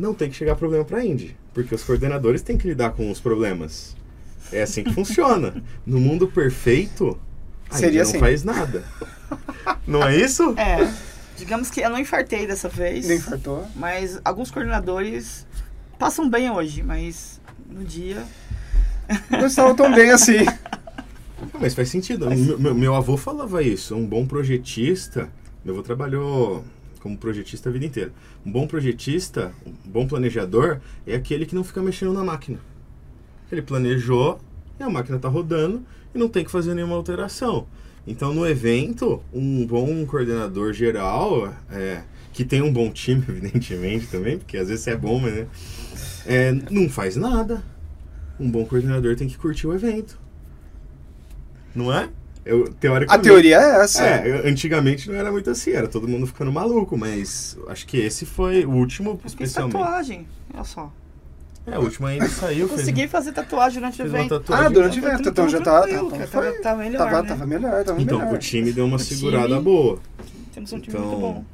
[0.00, 3.10] não tem que chegar problema para a Indy, porque os coordenadores têm que lidar com
[3.10, 3.94] os problemas.
[4.52, 5.62] É assim que funciona.
[5.86, 7.18] No mundo perfeito,
[7.68, 8.18] a Seria Indy não assim.
[8.18, 8.84] faz nada.
[9.86, 10.54] Não é isso?
[10.58, 10.92] É.
[11.36, 13.06] Digamos que eu não infartei dessa vez.
[13.06, 13.66] Nem infartou.
[13.76, 15.46] Mas alguns coordenadores
[15.98, 18.24] passam bem hoje, mas no dia.
[19.30, 20.44] Não estavam tão bem assim.
[21.58, 22.28] Mas faz sentido.
[22.58, 23.94] Meu, meu, avô falava isso.
[23.94, 25.28] Um bom projetista.
[25.64, 26.64] Meu avô trabalhou
[27.00, 28.12] como projetista a vida inteira.
[28.44, 32.58] Um bom projetista, um bom planejador, é aquele que não fica mexendo na máquina.
[33.50, 34.40] Ele planejou
[34.78, 35.82] e a máquina está rodando
[36.14, 37.66] e não tem que fazer nenhuma alteração.
[38.06, 44.38] Então, no evento, um bom coordenador geral, é, que tem um bom time, evidentemente, também,
[44.38, 45.46] porque às vezes é bom, mas né,
[46.26, 47.62] é, não faz nada.
[48.38, 50.18] Um bom coordenador tem que curtir o evento.
[51.74, 52.08] Não é?
[52.44, 54.02] Eu, teoricamente, a teoria é essa.
[54.02, 58.24] É, antigamente não era muito assim, era todo mundo ficando maluco, mas acho que esse
[58.24, 59.72] foi o último, especialmente.
[59.72, 60.92] tatuagem, olha só.
[61.66, 62.68] É, o último ainda saiu.
[62.68, 63.10] Consegui fez...
[63.10, 64.42] fazer tatuagem durante o evento.
[64.48, 67.28] Ah, durante o evento, então já tá, tá, então foi, tá melhor, tava, né?
[67.28, 68.34] tava melhor, tava então, melhor.
[68.34, 69.98] o time deu uma o segurada time, boa.
[70.54, 71.44] Temos um time então, muito bom.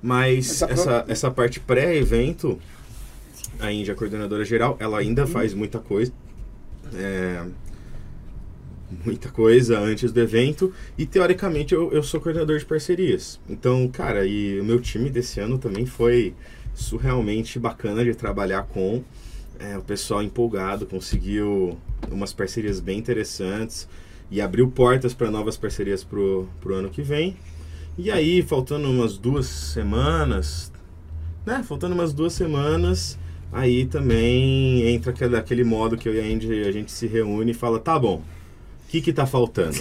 [0.00, 2.58] Mas essa, essa, essa parte pré-evento,
[3.58, 5.26] a Índia, a coordenadora geral, ela ainda hum.
[5.26, 6.12] faz muita coisa.
[6.94, 7.42] É,
[9.04, 13.38] muita coisa antes do evento e teoricamente eu, eu sou coordenador de parcerias.
[13.48, 16.34] Então, cara, e o meu time desse ano também foi
[16.74, 19.02] surrealmente bacana de trabalhar com.
[19.58, 21.76] É, o pessoal empolgado, conseguiu
[22.12, 23.88] umas parcerias bem interessantes
[24.30, 27.36] e abriu portas para novas parcerias pro, pro ano que vem.
[27.96, 30.72] E aí, faltando umas duas semanas,
[31.44, 31.64] né?
[31.66, 33.18] Faltando umas duas semanas,
[33.50, 37.50] aí também entra aquele, aquele modo que eu e a Andy, a gente se reúne
[37.50, 38.22] e fala, tá bom,
[38.88, 39.78] que que tá faltando?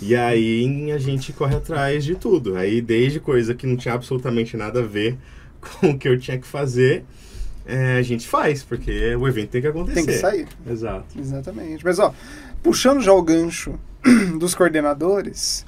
[0.00, 2.56] e aí a gente corre atrás de tudo.
[2.56, 5.16] Aí desde coisa que não tinha absolutamente nada a ver
[5.60, 7.04] com o que eu tinha que fazer,
[7.66, 9.94] é, a gente faz, porque o evento tem que acontecer.
[9.94, 10.48] Tem que sair.
[10.66, 11.18] Exato.
[11.18, 11.82] Exatamente.
[11.82, 12.14] Mas ó,
[12.62, 13.78] puxando já o gancho
[14.38, 15.64] dos coordenadores,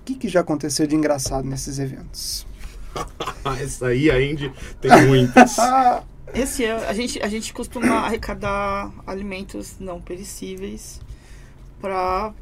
[0.00, 2.46] o que, que já aconteceu de engraçado nesses eventos?
[3.60, 5.56] Essa aí ainda tem muitas.
[6.34, 11.00] Esse ano a gente, a gente costuma arrecadar alimentos não perecíveis
[11.82, 12.32] para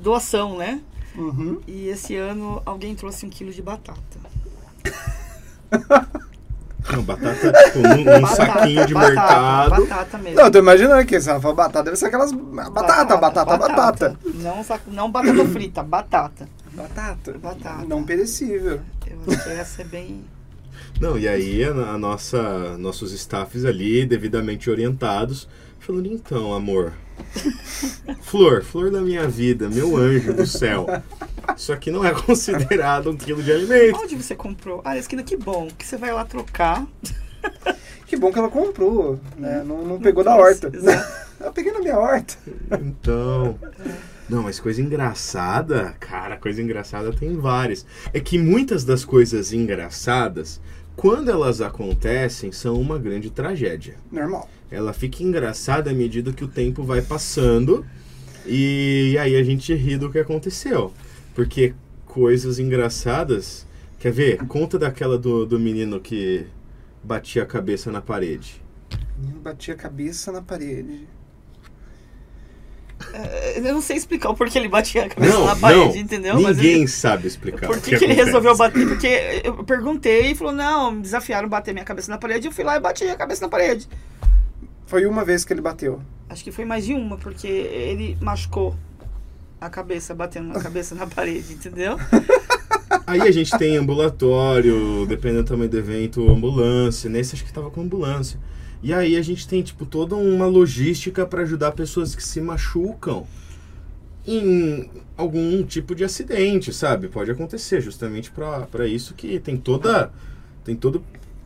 [0.00, 0.80] doação, né?
[1.16, 1.60] Uhum.
[1.66, 4.00] E esse ano alguém trouxe um quilo de batata.
[6.92, 9.86] Não, batata, tipo, num, num batata, saquinho de batata, mercado.
[9.86, 10.36] Batata mesmo.
[10.36, 12.32] Não, eu tô imaginando que se ela for batata, deve ser aquelas.
[12.32, 13.68] Batata, batata, batata.
[13.68, 14.18] batata.
[14.34, 16.48] Não, não batata frita, batata.
[16.72, 17.38] Batata?
[17.38, 17.84] Batata.
[17.86, 18.80] Não perecível.
[19.06, 20.24] Eu acho que essa é bem.
[21.00, 26.92] Não, e aí a, a nossa, nossos staffs ali, devidamente orientados, falando, então, amor,
[28.22, 30.86] flor, flor da minha vida, meu anjo do céu.
[31.56, 33.98] Isso aqui não é considerado um quilo de alimento.
[33.98, 34.80] Onde você comprou?
[34.84, 36.86] Ah, esquina, que bom, que você vai lá trocar.
[38.06, 39.64] Que bom que ela comprou, né?
[39.64, 40.70] Não, não pegou não da horta.
[41.40, 42.36] eu peguei na minha horta.
[42.78, 43.58] Então.
[44.28, 47.86] Não, mas coisa engraçada, cara, coisa engraçada tem várias.
[48.12, 50.60] É que muitas das coisas engraçadas,
[50.94, 53.96] quando elas acontecem, são uma grande tragédia.
[54.10, 54.46] Normal.
[54.72, 57.84] Ela fica engraçada à medida que o tempo vai passando
[58.46, 60.92] e aí a gente ri do que aconteceu.
[61.34, 61.74] Porque
[62.06, 63.66] coisas engraçadas.
[63.98, 64.38] Quer ver?
[64.46, 66.46] Conta daquela do, do menino que
[67.04, 68.62] batia a cabeça na parede.
[69.18, 71.06] O menino batia a cabeça na parede.
[73.12, 75.96] É, eu não sei explicar o porquê ele batia a cabeça não, na parede, não,
[75.96, 76.36] entendeu?
[76.36, 77.66] Ninguém ele, sabe explicar.
[77.66, 78.86] Por que, que, ele resolveu bater?
[78.86, 82.46] Porque eu perguntei e falou: não, me desafiaram bater minha cabeça na parede.
[82.46, 83.88] Eu fui lá e bati a cabeça na parede.
[84.92, 86.02] Foi uma vez que ele bateu?
[86.28, 88.76] Acho que foi mais de uma, porque ele machucou
[89.58, 91.96] a cabeça, batendo na cabeça na parede, entendeu?
[93.06, 97.08] Aí a gente tem ambulatório, dependendo do tamanho do evento, ambulância.
[97.08, 98.38] Nesse acho que tava com ambulância.
[98.82, 103.26] E aí a gente tem, tipo, toda uma logística para ajudar pessoas que se machucam
[104.26, 107.08] em algum tipo de acidente, sabe?
[107.08, 110.12] Pode acontecer, justamente para isso que tem toda.
[110.62, 111.02] Tem todo,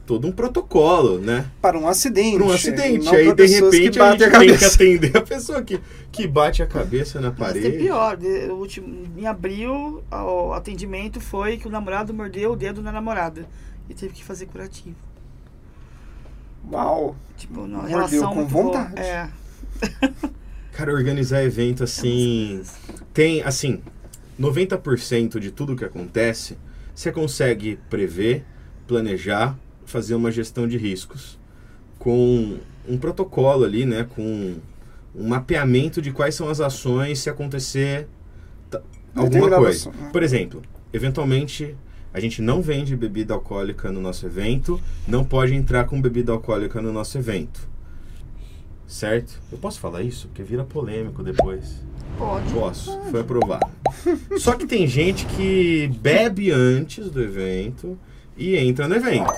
[0.07, 1.51] todo um protocolo, né?
[1.61, 2.37] Para um acidente.
[2.37, 3.09] Para um acidente.
[3.09, 5.81] Aí, de repente, a gente a tem que atender a pessoa que,
[6.13, 7.67] que bate a cabeça na parede.
[7.67, 8.17] Mas é pior.
[8.17, 13.47] De, último, em abril, o atendimento foi que o namorado mordeu o dedo na namorada.
[13.91, 14.97] E teve que fazer curativo.
[16.73, 17.17] Uau!
[17.37, 18.95] Tipo, uma Mordeu relação com vontade.
[18.95, 19.07] Boa.
[19.07, 19.29] É.
[20.73, 22.63] Cara, organizar evento assim.
[23.13, 23.83] Tem, assim,
[24.39, 26.57] 90% de tudo que acontece,
[26.95, 28.45] você consegue prever,
[28.87, 29.57] planejar,
[29.87, 31.39] fazer uma gestão de riscos.
[31.99, 34.07] Com um protocolo ali, né?
[34.15, 34.57] Com
[35.15, 38.07] um mapeamento de quais são as ações se acontecer
[39.15, 39.91] alguma coisa.
[40.13, 40.63] Por exemplo,
[40.93, 41.75] eventualmente
[42.13, 46.81] a gente não vende bebida alcoólica no nosso evento, não pode entrar com bebida alcoólica
[46.81, 47.69] no nosso evento.
[48.87, 49.41] Certo?
[49.51, 50.29] Eu posso falar isso?
[50.29, 51.83] Porque vira polêmico depois.
[52.17, 52.53] Pode.
[52.53, 53.11] Posso, pode.
[53.11, 53.67] foi aprovado.
[54.39, 57.99] Só que tem gente que bebe antes do evento
[58.37, 59.33] e entra no evento.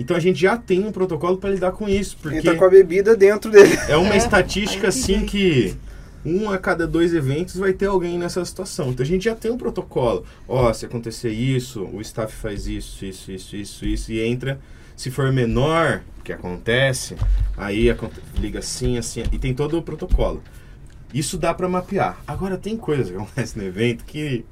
[0.00, 2.16] Então a gente já tem um protocolo para lidar com isso.
[2.22, 3.78] Porque Entra com a bebida dentro dele.
[3.86, 5.76] É uma é, estatística assim que
[6.24, 8.88] um a cada dois eventos vai ter alguém nessa situação.
[8.88, 10.24] Então a gente já tem um protocolo.
[10.48, 14.58] Ó, oh, se acontecer isso, o staff faz isso, isso, isso, isso, isso, e entra.
[14.96, 17.14] Se for menor, que acontece,
[17.54, 17.94] aí
[18.38, 20.42] liga assim, assim, e tem todo o protocolo.
[21.12, 22.18] Isso dá para mapear.
[22.26, 24.46] Agora tem coisas que acontecem no evento que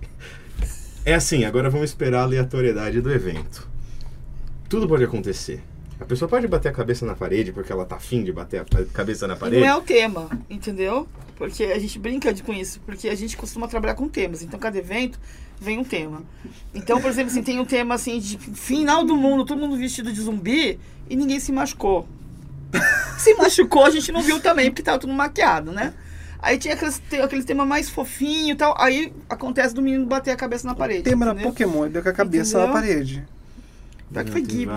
[1.06, 3.66] é assim, agora vamos esperar a aleatoriedade do evento.
[4.68, 5.62] Tudo pode acontecer.
[6.00, 8.84] A pessoa pode bater a cabeça na parede porque ela tá afim de bater a
[8.92, 9.56] cabeça na parede.
[9.56, 11.08] E não é o tema, entendeu?
[11.36, 14.42] Porque a gente brinca com isso, porque a gente costuma trabalhar com temas.
[14.42, 15.18] Então, cada evento
[15.60, 16.22] vem um tema.
[16.74, 20.12] Então, por exemplo, assim, tem um tema assim de final do mundo, todo mundo vestido
[20.12, 22.06] de zumbi e ninguém se machucou.
[23.18, 25.94] se machucou, a gente não viu também, porque tava tudo maquiado, né?
[26.40, 28.74] Aí tinha aqueles, aquele tema mais fofinho e tal.
[28.78, 31.00] Aí acontece do menino bater a cabeça na parede.
[31.00, 31.40] O tema entendeu?
[31.40, 32.66] era Pokémon, deu com a cabeça entendeu?
[32.68, 33.24] na parede.
[34.12, 34.74] Pior que foi Ghibli.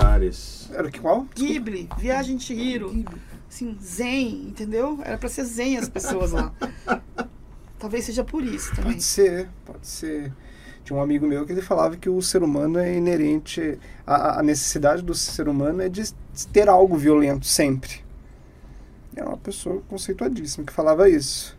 [0.74, 1.26] Era que qual?
[1.36, 3.06] Ghibli, Viagem de Hiro.
[3.50, 5.00] Assim, zen, entendeu?
[5.04, 6.54] Era pra ser zen as pessoas lá.
[7.80, 8.94] Talvez seja por isso também.
[8.94, 10.32] Pode ser, pode ser.
[10.84, 13.80] Tinha um amigo meu que ele falava que o ser humano é inerente.
[14.06, 16.14] A, a necessidade do ser humano é de
[16.54, 18.02] ter algo violento sempre.
[19.16, 21.58] Era uma pessoa conceituadíssima que falava isso.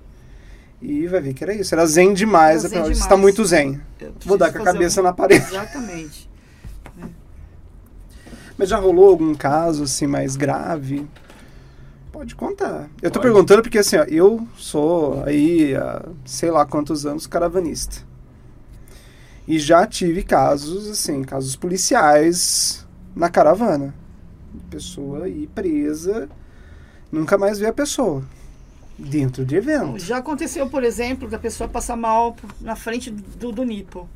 [0.80, 1.74] E vai ver que era isso.
[1.74, 2.64] Era zen demais.
[2.64, 2.98] Era zen demais.
[2.98, 3.80] Você está muito zen.
[4.24, 5.04] Vou dar com a cabeça um...
[5.04, 5.44] na parede.
[5.44, 6.31] Exatamente.
[8.56, 11.08] Mas já rolou algum caso assim mais grave?
[12.10, 12.90] Pode contar.
[13.00, 13.32] Eu tô Pode.
[13.32, 18.04] perguntando porque assim, ó, eu sou aí há sei lá quantos anos caravanista.
[19.48, 23.92] E já tive casos, assim, casos policiais na caravana.
[24.70, 26.28] Pessoa aí presa,
[27.10, 28.22] nunca mais vê a pessoa
[28.96, 29.98] dentro de evento.
[29.98, 34.08] Já aconteceu, por exemplo, da pessoa passar mal na frente do, do Nipo.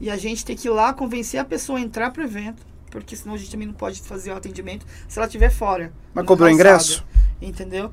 [0.00, 3.16] E a gente tem que ir lá convencer a pessoa a entrar pro evento porque
[3.16, 5.92] senão a gente também não pode fazer o atendimento se ela estiver fora.
[6.12, 7.04] Mas cobrou calçada, ingresso?
[7.40, 7.90] Entendeu?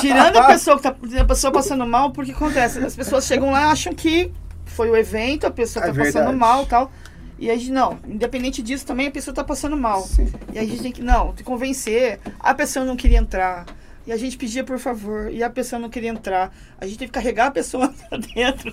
[0.00, 3.62] Tirando a pessoa que tá a pessoa passando mal, porque acontece, as pessoas chegam lá
[3.62, 4.32] e acham que
[4.64, 6.90] foi o evento, a pessoa está é passando mal tal.
[7.38, 10.02] E a gente, não, independente disso também a pessoa está passando mal.
[10.02, 10.32] Sim.
[10.52, 12.18] E a gente tem que, não, te convencer.
[12.40, 13.66] A pessoa não queria entrar.
[14.06, 16.54] E a gente pedia por favor, e a pessoa não queria entrar.
[16.80, 18.72] A gente teve que carregar a pessoa pra dentro.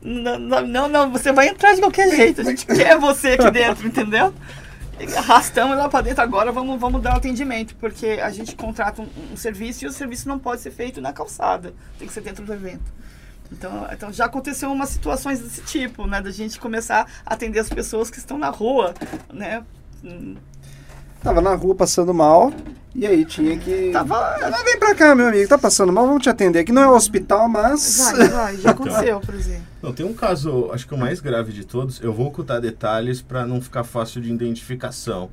[0.00, 2.42] Não, não, não, você vai entrar de qualquer jeito.
[2.42, 4.32] A gente quer você aqui dentro, entendeu?
[5.16, 9.36] Arrastamos ela para dentro agora, vamos, vamos dar atendimento, porque a gente contrata um, um,
[9.36, 12.52] serviço e o serviço não pode ser feito na calçada, tem que ser dentro do
[12.52, 12.92] evento.
[13.50, 16.20] Então, então já aconteceu umas situações desse tipo, né?
[16.20, 18.92] Da gente começar a atender as pessoas que estão na rua,
[19.32, 19.64] né?
[21.22, 22.52] Tava na rua passando mal,
[22.94, 23.90] e aí tinha que.
[23.92, 24.36] Tava.
[24.64, 26.60] Vem pra cá, meu amigo, tá passando mal, vamos te atender.
[26.60, 28.12] Aqui não é um hospital, mas.
[28.12, 29.62] Vai, vai, já aconteceu, por exemplo.
[29.80, 33.22] Não, tem um caso, acho que o mais grave de todos, eu vou ocultar detalhes
[33.22, 35.30] para não ficar fácil de identificação.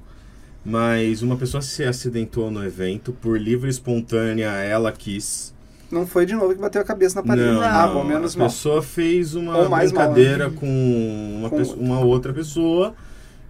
[0.64, 5.54] Mas uma pessoa se acidentou no evento, por livre e espontânea, ela quis.
[5.92, 7.52] Não foi de novo que bateu a cabeça na parede.
[7.52, 8.48] Não, ah, bom, menos a mal.
[8.48, 10.58] pessoa fez uma brincadeira mal, né?
[10.60, 11.58] com, uma, com...
[11.58, 12.96] Pessoa, uma outra pessoa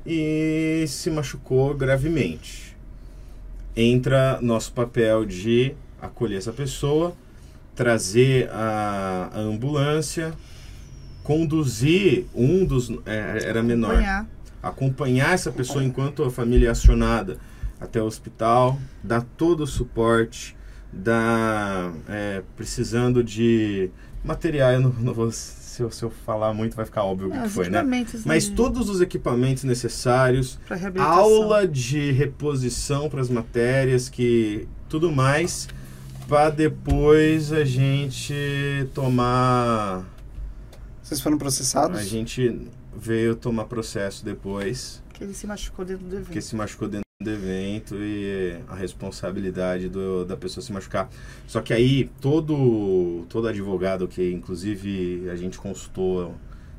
[0.06, 2.66] e se machucou gravemente
[3.76, 7.14] entra nosso papel de acolher essa pessoa,
[7.76, 10.34] trazer a, a ambulância,
[11.24, 12.90] conduzir um dos.
[13.06, 13.92] É, era menor.
[13.92, 14.28] Acompanhar.
[14.64, 17.38] Acompanhar essa pessoa enquanto a família é acionada
[17.80, 20.56] até o hospital, dar todo o suporte,
[20.92, 23.92] dar, é, precisando de
[24.24, 25.30] material, eu não, não vou,
[25.76, 27.80] se eu, se eu, falar muito vai ficar óbvio o que foi, né?
[27.80, 30.58] equipamentos, Mas né, todos os equipamentos necessários,
[31.00, 35.68] aula de reposição para as matérias, que tudo mais,
[36.30, 38.34] para depois a gente
[38.94, 40.06] tomar.
[41.04, 42.00] Vocês foram processados?
[42.00, 46.26] A gente veio tomar processo depois, Que ele se machucou dentro do evento.
[46.28, 51.10] porque se machucou dentro do evento e a responsabilidade do, da pessoa se machucar.
[51.48, 56.36] Só que aí todo todo advogado que inclusive a gente consultou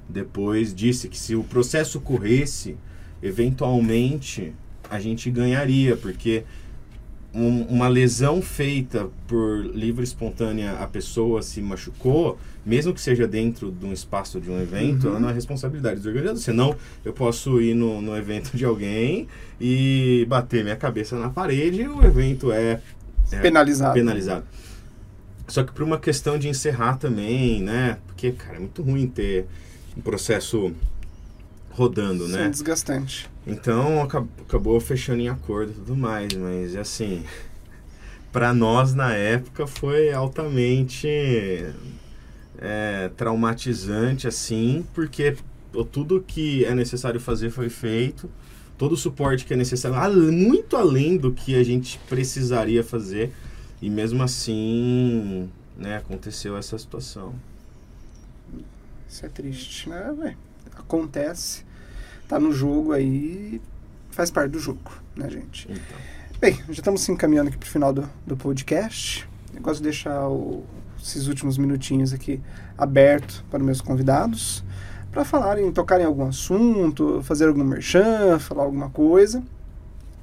[0.06, 2.76] depois disse que se o processo corresse,
[3.22, 4.52] eventualmente
[4.90, 6.44] a gente ganharia, porque
[7.36, 13.70] um- uma lesão feita por livre espontânea a pessoa se machucou, mesmo que seja dentro
[13.70, 15.10] de um espaço de um evento, Uhum.
[15.10, 16.40] ela não é responsabilidade do organizador.
[16.42, 19.28] Senão, eu posso ir no, no evento de alguém
[19.60, 22.80] e bater minha cabeça na parede e o evento é,
[23.30, 23.94] é Penalizado.
[23.94, 24.44] penalizado.
[25.48, 27.98] Só que por uma questão de encerrar também, né?
[28.06, 29.46] Porque, cara, é muito ruim ter
[29.96, 30.72] um processo
[31.70, 32.46] rodando, né?
[32.46, 33.28] é desgastante.
[33.46, 37.24] Então acab- acabou fechando em acordo e tudo mais, mas assim,
[38.32, 41.08] para nós na época foi altamente
[42.58, 45.36] é, traumatizante, assim, porque
[45.92, 48.30] tudo que é necessário fazer foi feito,
[48.78, 53.32] todo o suporte que é necessário, muito além do que a gente precisaria fazer,
[53.82, 57.34] e mesmo assim, né, aconteceu essa situação.
[59.08, 60.36] Isso é triste, né?
[60.76, 61.65] Acontece.
[62.28, 63.60] Tá no jogo aí.
[64.10, 64.80] Faz parte do jogo,
[65.14, 65.68] né, gente?
[65.70, 65.98] Então.
[66.40, 69.28] Bem, já estamos se encaminhando aqui pro final do, do podcast.
[69.54, 70.64] Eu gosto de deixar o-
[71.00, 72.40] esses últimos minutinhos aqui
[72.76, 74.64] aberto para meus convidados
[75.12, 79.42] para falarem, tocarem algum assunto, fazer algum merchan, falar alguma coisa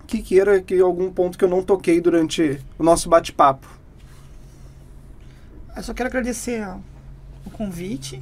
[0.06, 3.68] que queira que algum ponto que eu não toquei durante o nosso bate-papo.
[5.76, 6.68] Eu só quero agradecer
[7.46, 8.22] o convite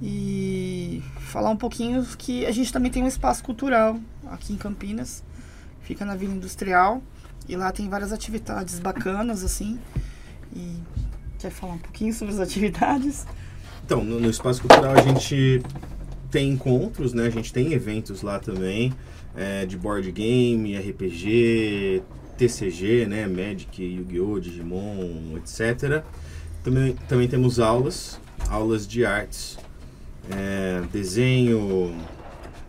[0.00, 5.24] e falar um pouquinho que a gente também tem um espaço cultural aqui em Campinas,
[5.82, 7.02] fica na Vila Industrial
[7.48, 9.78] e lá tem várias atividades bacanas assim.
[10.54, 10.76] E
[11.38, 13.26] quer falar um pouquinho sobre as atividades?
[13.84, 15.62] Então, no, no Espaço Cultural a gente
[16.30, 17.26] tem encontros, né?
[17.26, 18.92] A gente tem eventos lá também,
[19.34, 22.02] é, de board game, RPG,
[22.36, 23.26] TCG, né?
[23.26, 26.04] Magic, Yu-Gi-Oh!, Digimon, etc.
[26.62, 28.20] Também, também temos aulas,
[28.50, 29.58] aulas de artes,
[30.30, 31.94] é, desenho,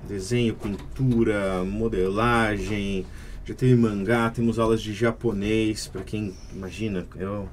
[0.08, 3.06] desenho, pintura, modelagem,
[3.46, 7.48] já teve mangá, temos aulas de japonês, para quem imagina, eu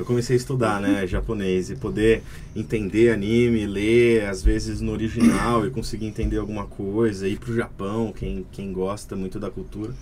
[0.00, 2.22] eu comecei a estudar, né, japonês e poder
[2.56, 8.10] entender anime, ler às vezes no original e conseguir entender alguma coisa, ir pro Japão,
[8.10, 9.92] quem, quem gosta muito da cultura.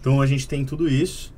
[0.00, 1.34] Então a gente tem tudo isso.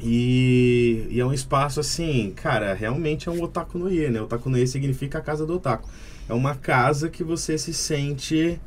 [0.00, 4.20] E, e é um espaço assim, cara, realmente é um otaku no ie, né?
[4.20, 5.88] Otaku no ie significa a casa do otaku.
[6.32, 8.58] É uma casa que você se sente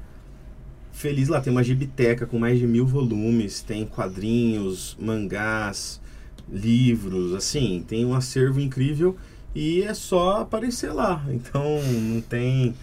[0.91, 1.41] feliz lá.
[1.41, 5.99] Tem uma gibiteca com mais de mil volumes, tem quadrinhos, mangás,
[6.47, 9.17] livros, assim, tem um acervo incrível
[9.55, 11.25] e é só aparecer lá.
[11.27, 12.75] Então não tem.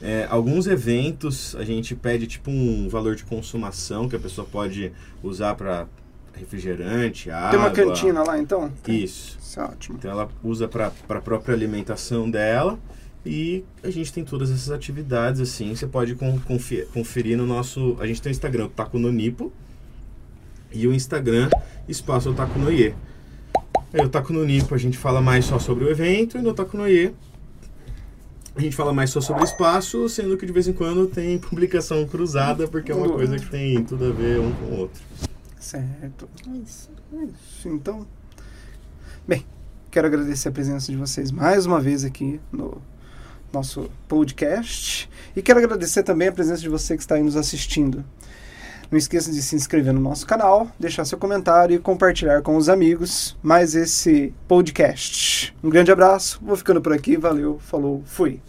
[0.00, 4.92] é, alguns eventos a gente pede tipo um valor de consumação que a pessoa pode
[5.20, 5.88] usar para
[6.32, 7.50] refrigerante, água.
[7.50, 8.70] Tem uma cantina lá então?
[8.86, 9.36] Isso.
[9.40, 9.98] Isso é ótimo.
[9.98, 12.78] Então ela usa para a própria alimentação dela
[13.28, 15.74] e a gente tem todas essas atividades assim.
[15.74, 17.96] Você pode con- confi- conferir no nosso.
[18.00, 19.52] A gente tem o Instagram, o Taco no Nipo,
[20.72, 21.50] e o Instagram
[21.86, 22.94] Espaço Otaku no Ie.
[23.92, 26.54] Aí o Taco no Nipo a gente fala mais só sobre o evento e no
[26.54, 27.14] Taco no Ie
[28.56, 31.38] a gente fala mais só sobre o espaço, sendo que de vez em quando tem
[31.38, 35.00] publicação cruzada, porque é uma coisa que tem tudo a ver um com o outro.
[35.60, 36.28] Certo.
[36.46, 36.90] É isso.
[37.12, 38.06] É isso, então.
[39.26, 39.44] Bem,
[39.90, 42.78] quero agradecer a presença de vocês mais uma vez aqui no
[43.52, 45.08] nosso podcast.
[45.36, 48.04] E quero agradecer também a presença de você que está aí nos assistindo.
[48.90, 52.70] Não esqueça de se inscrever no nosso canal, deixar seu comentário e compartilhar com os
[52.70, 55.54] amigos mais esse podcast.
[55.62, 58.40] Um grande abraço, vou ficando por aqui, valeu, falou, fui.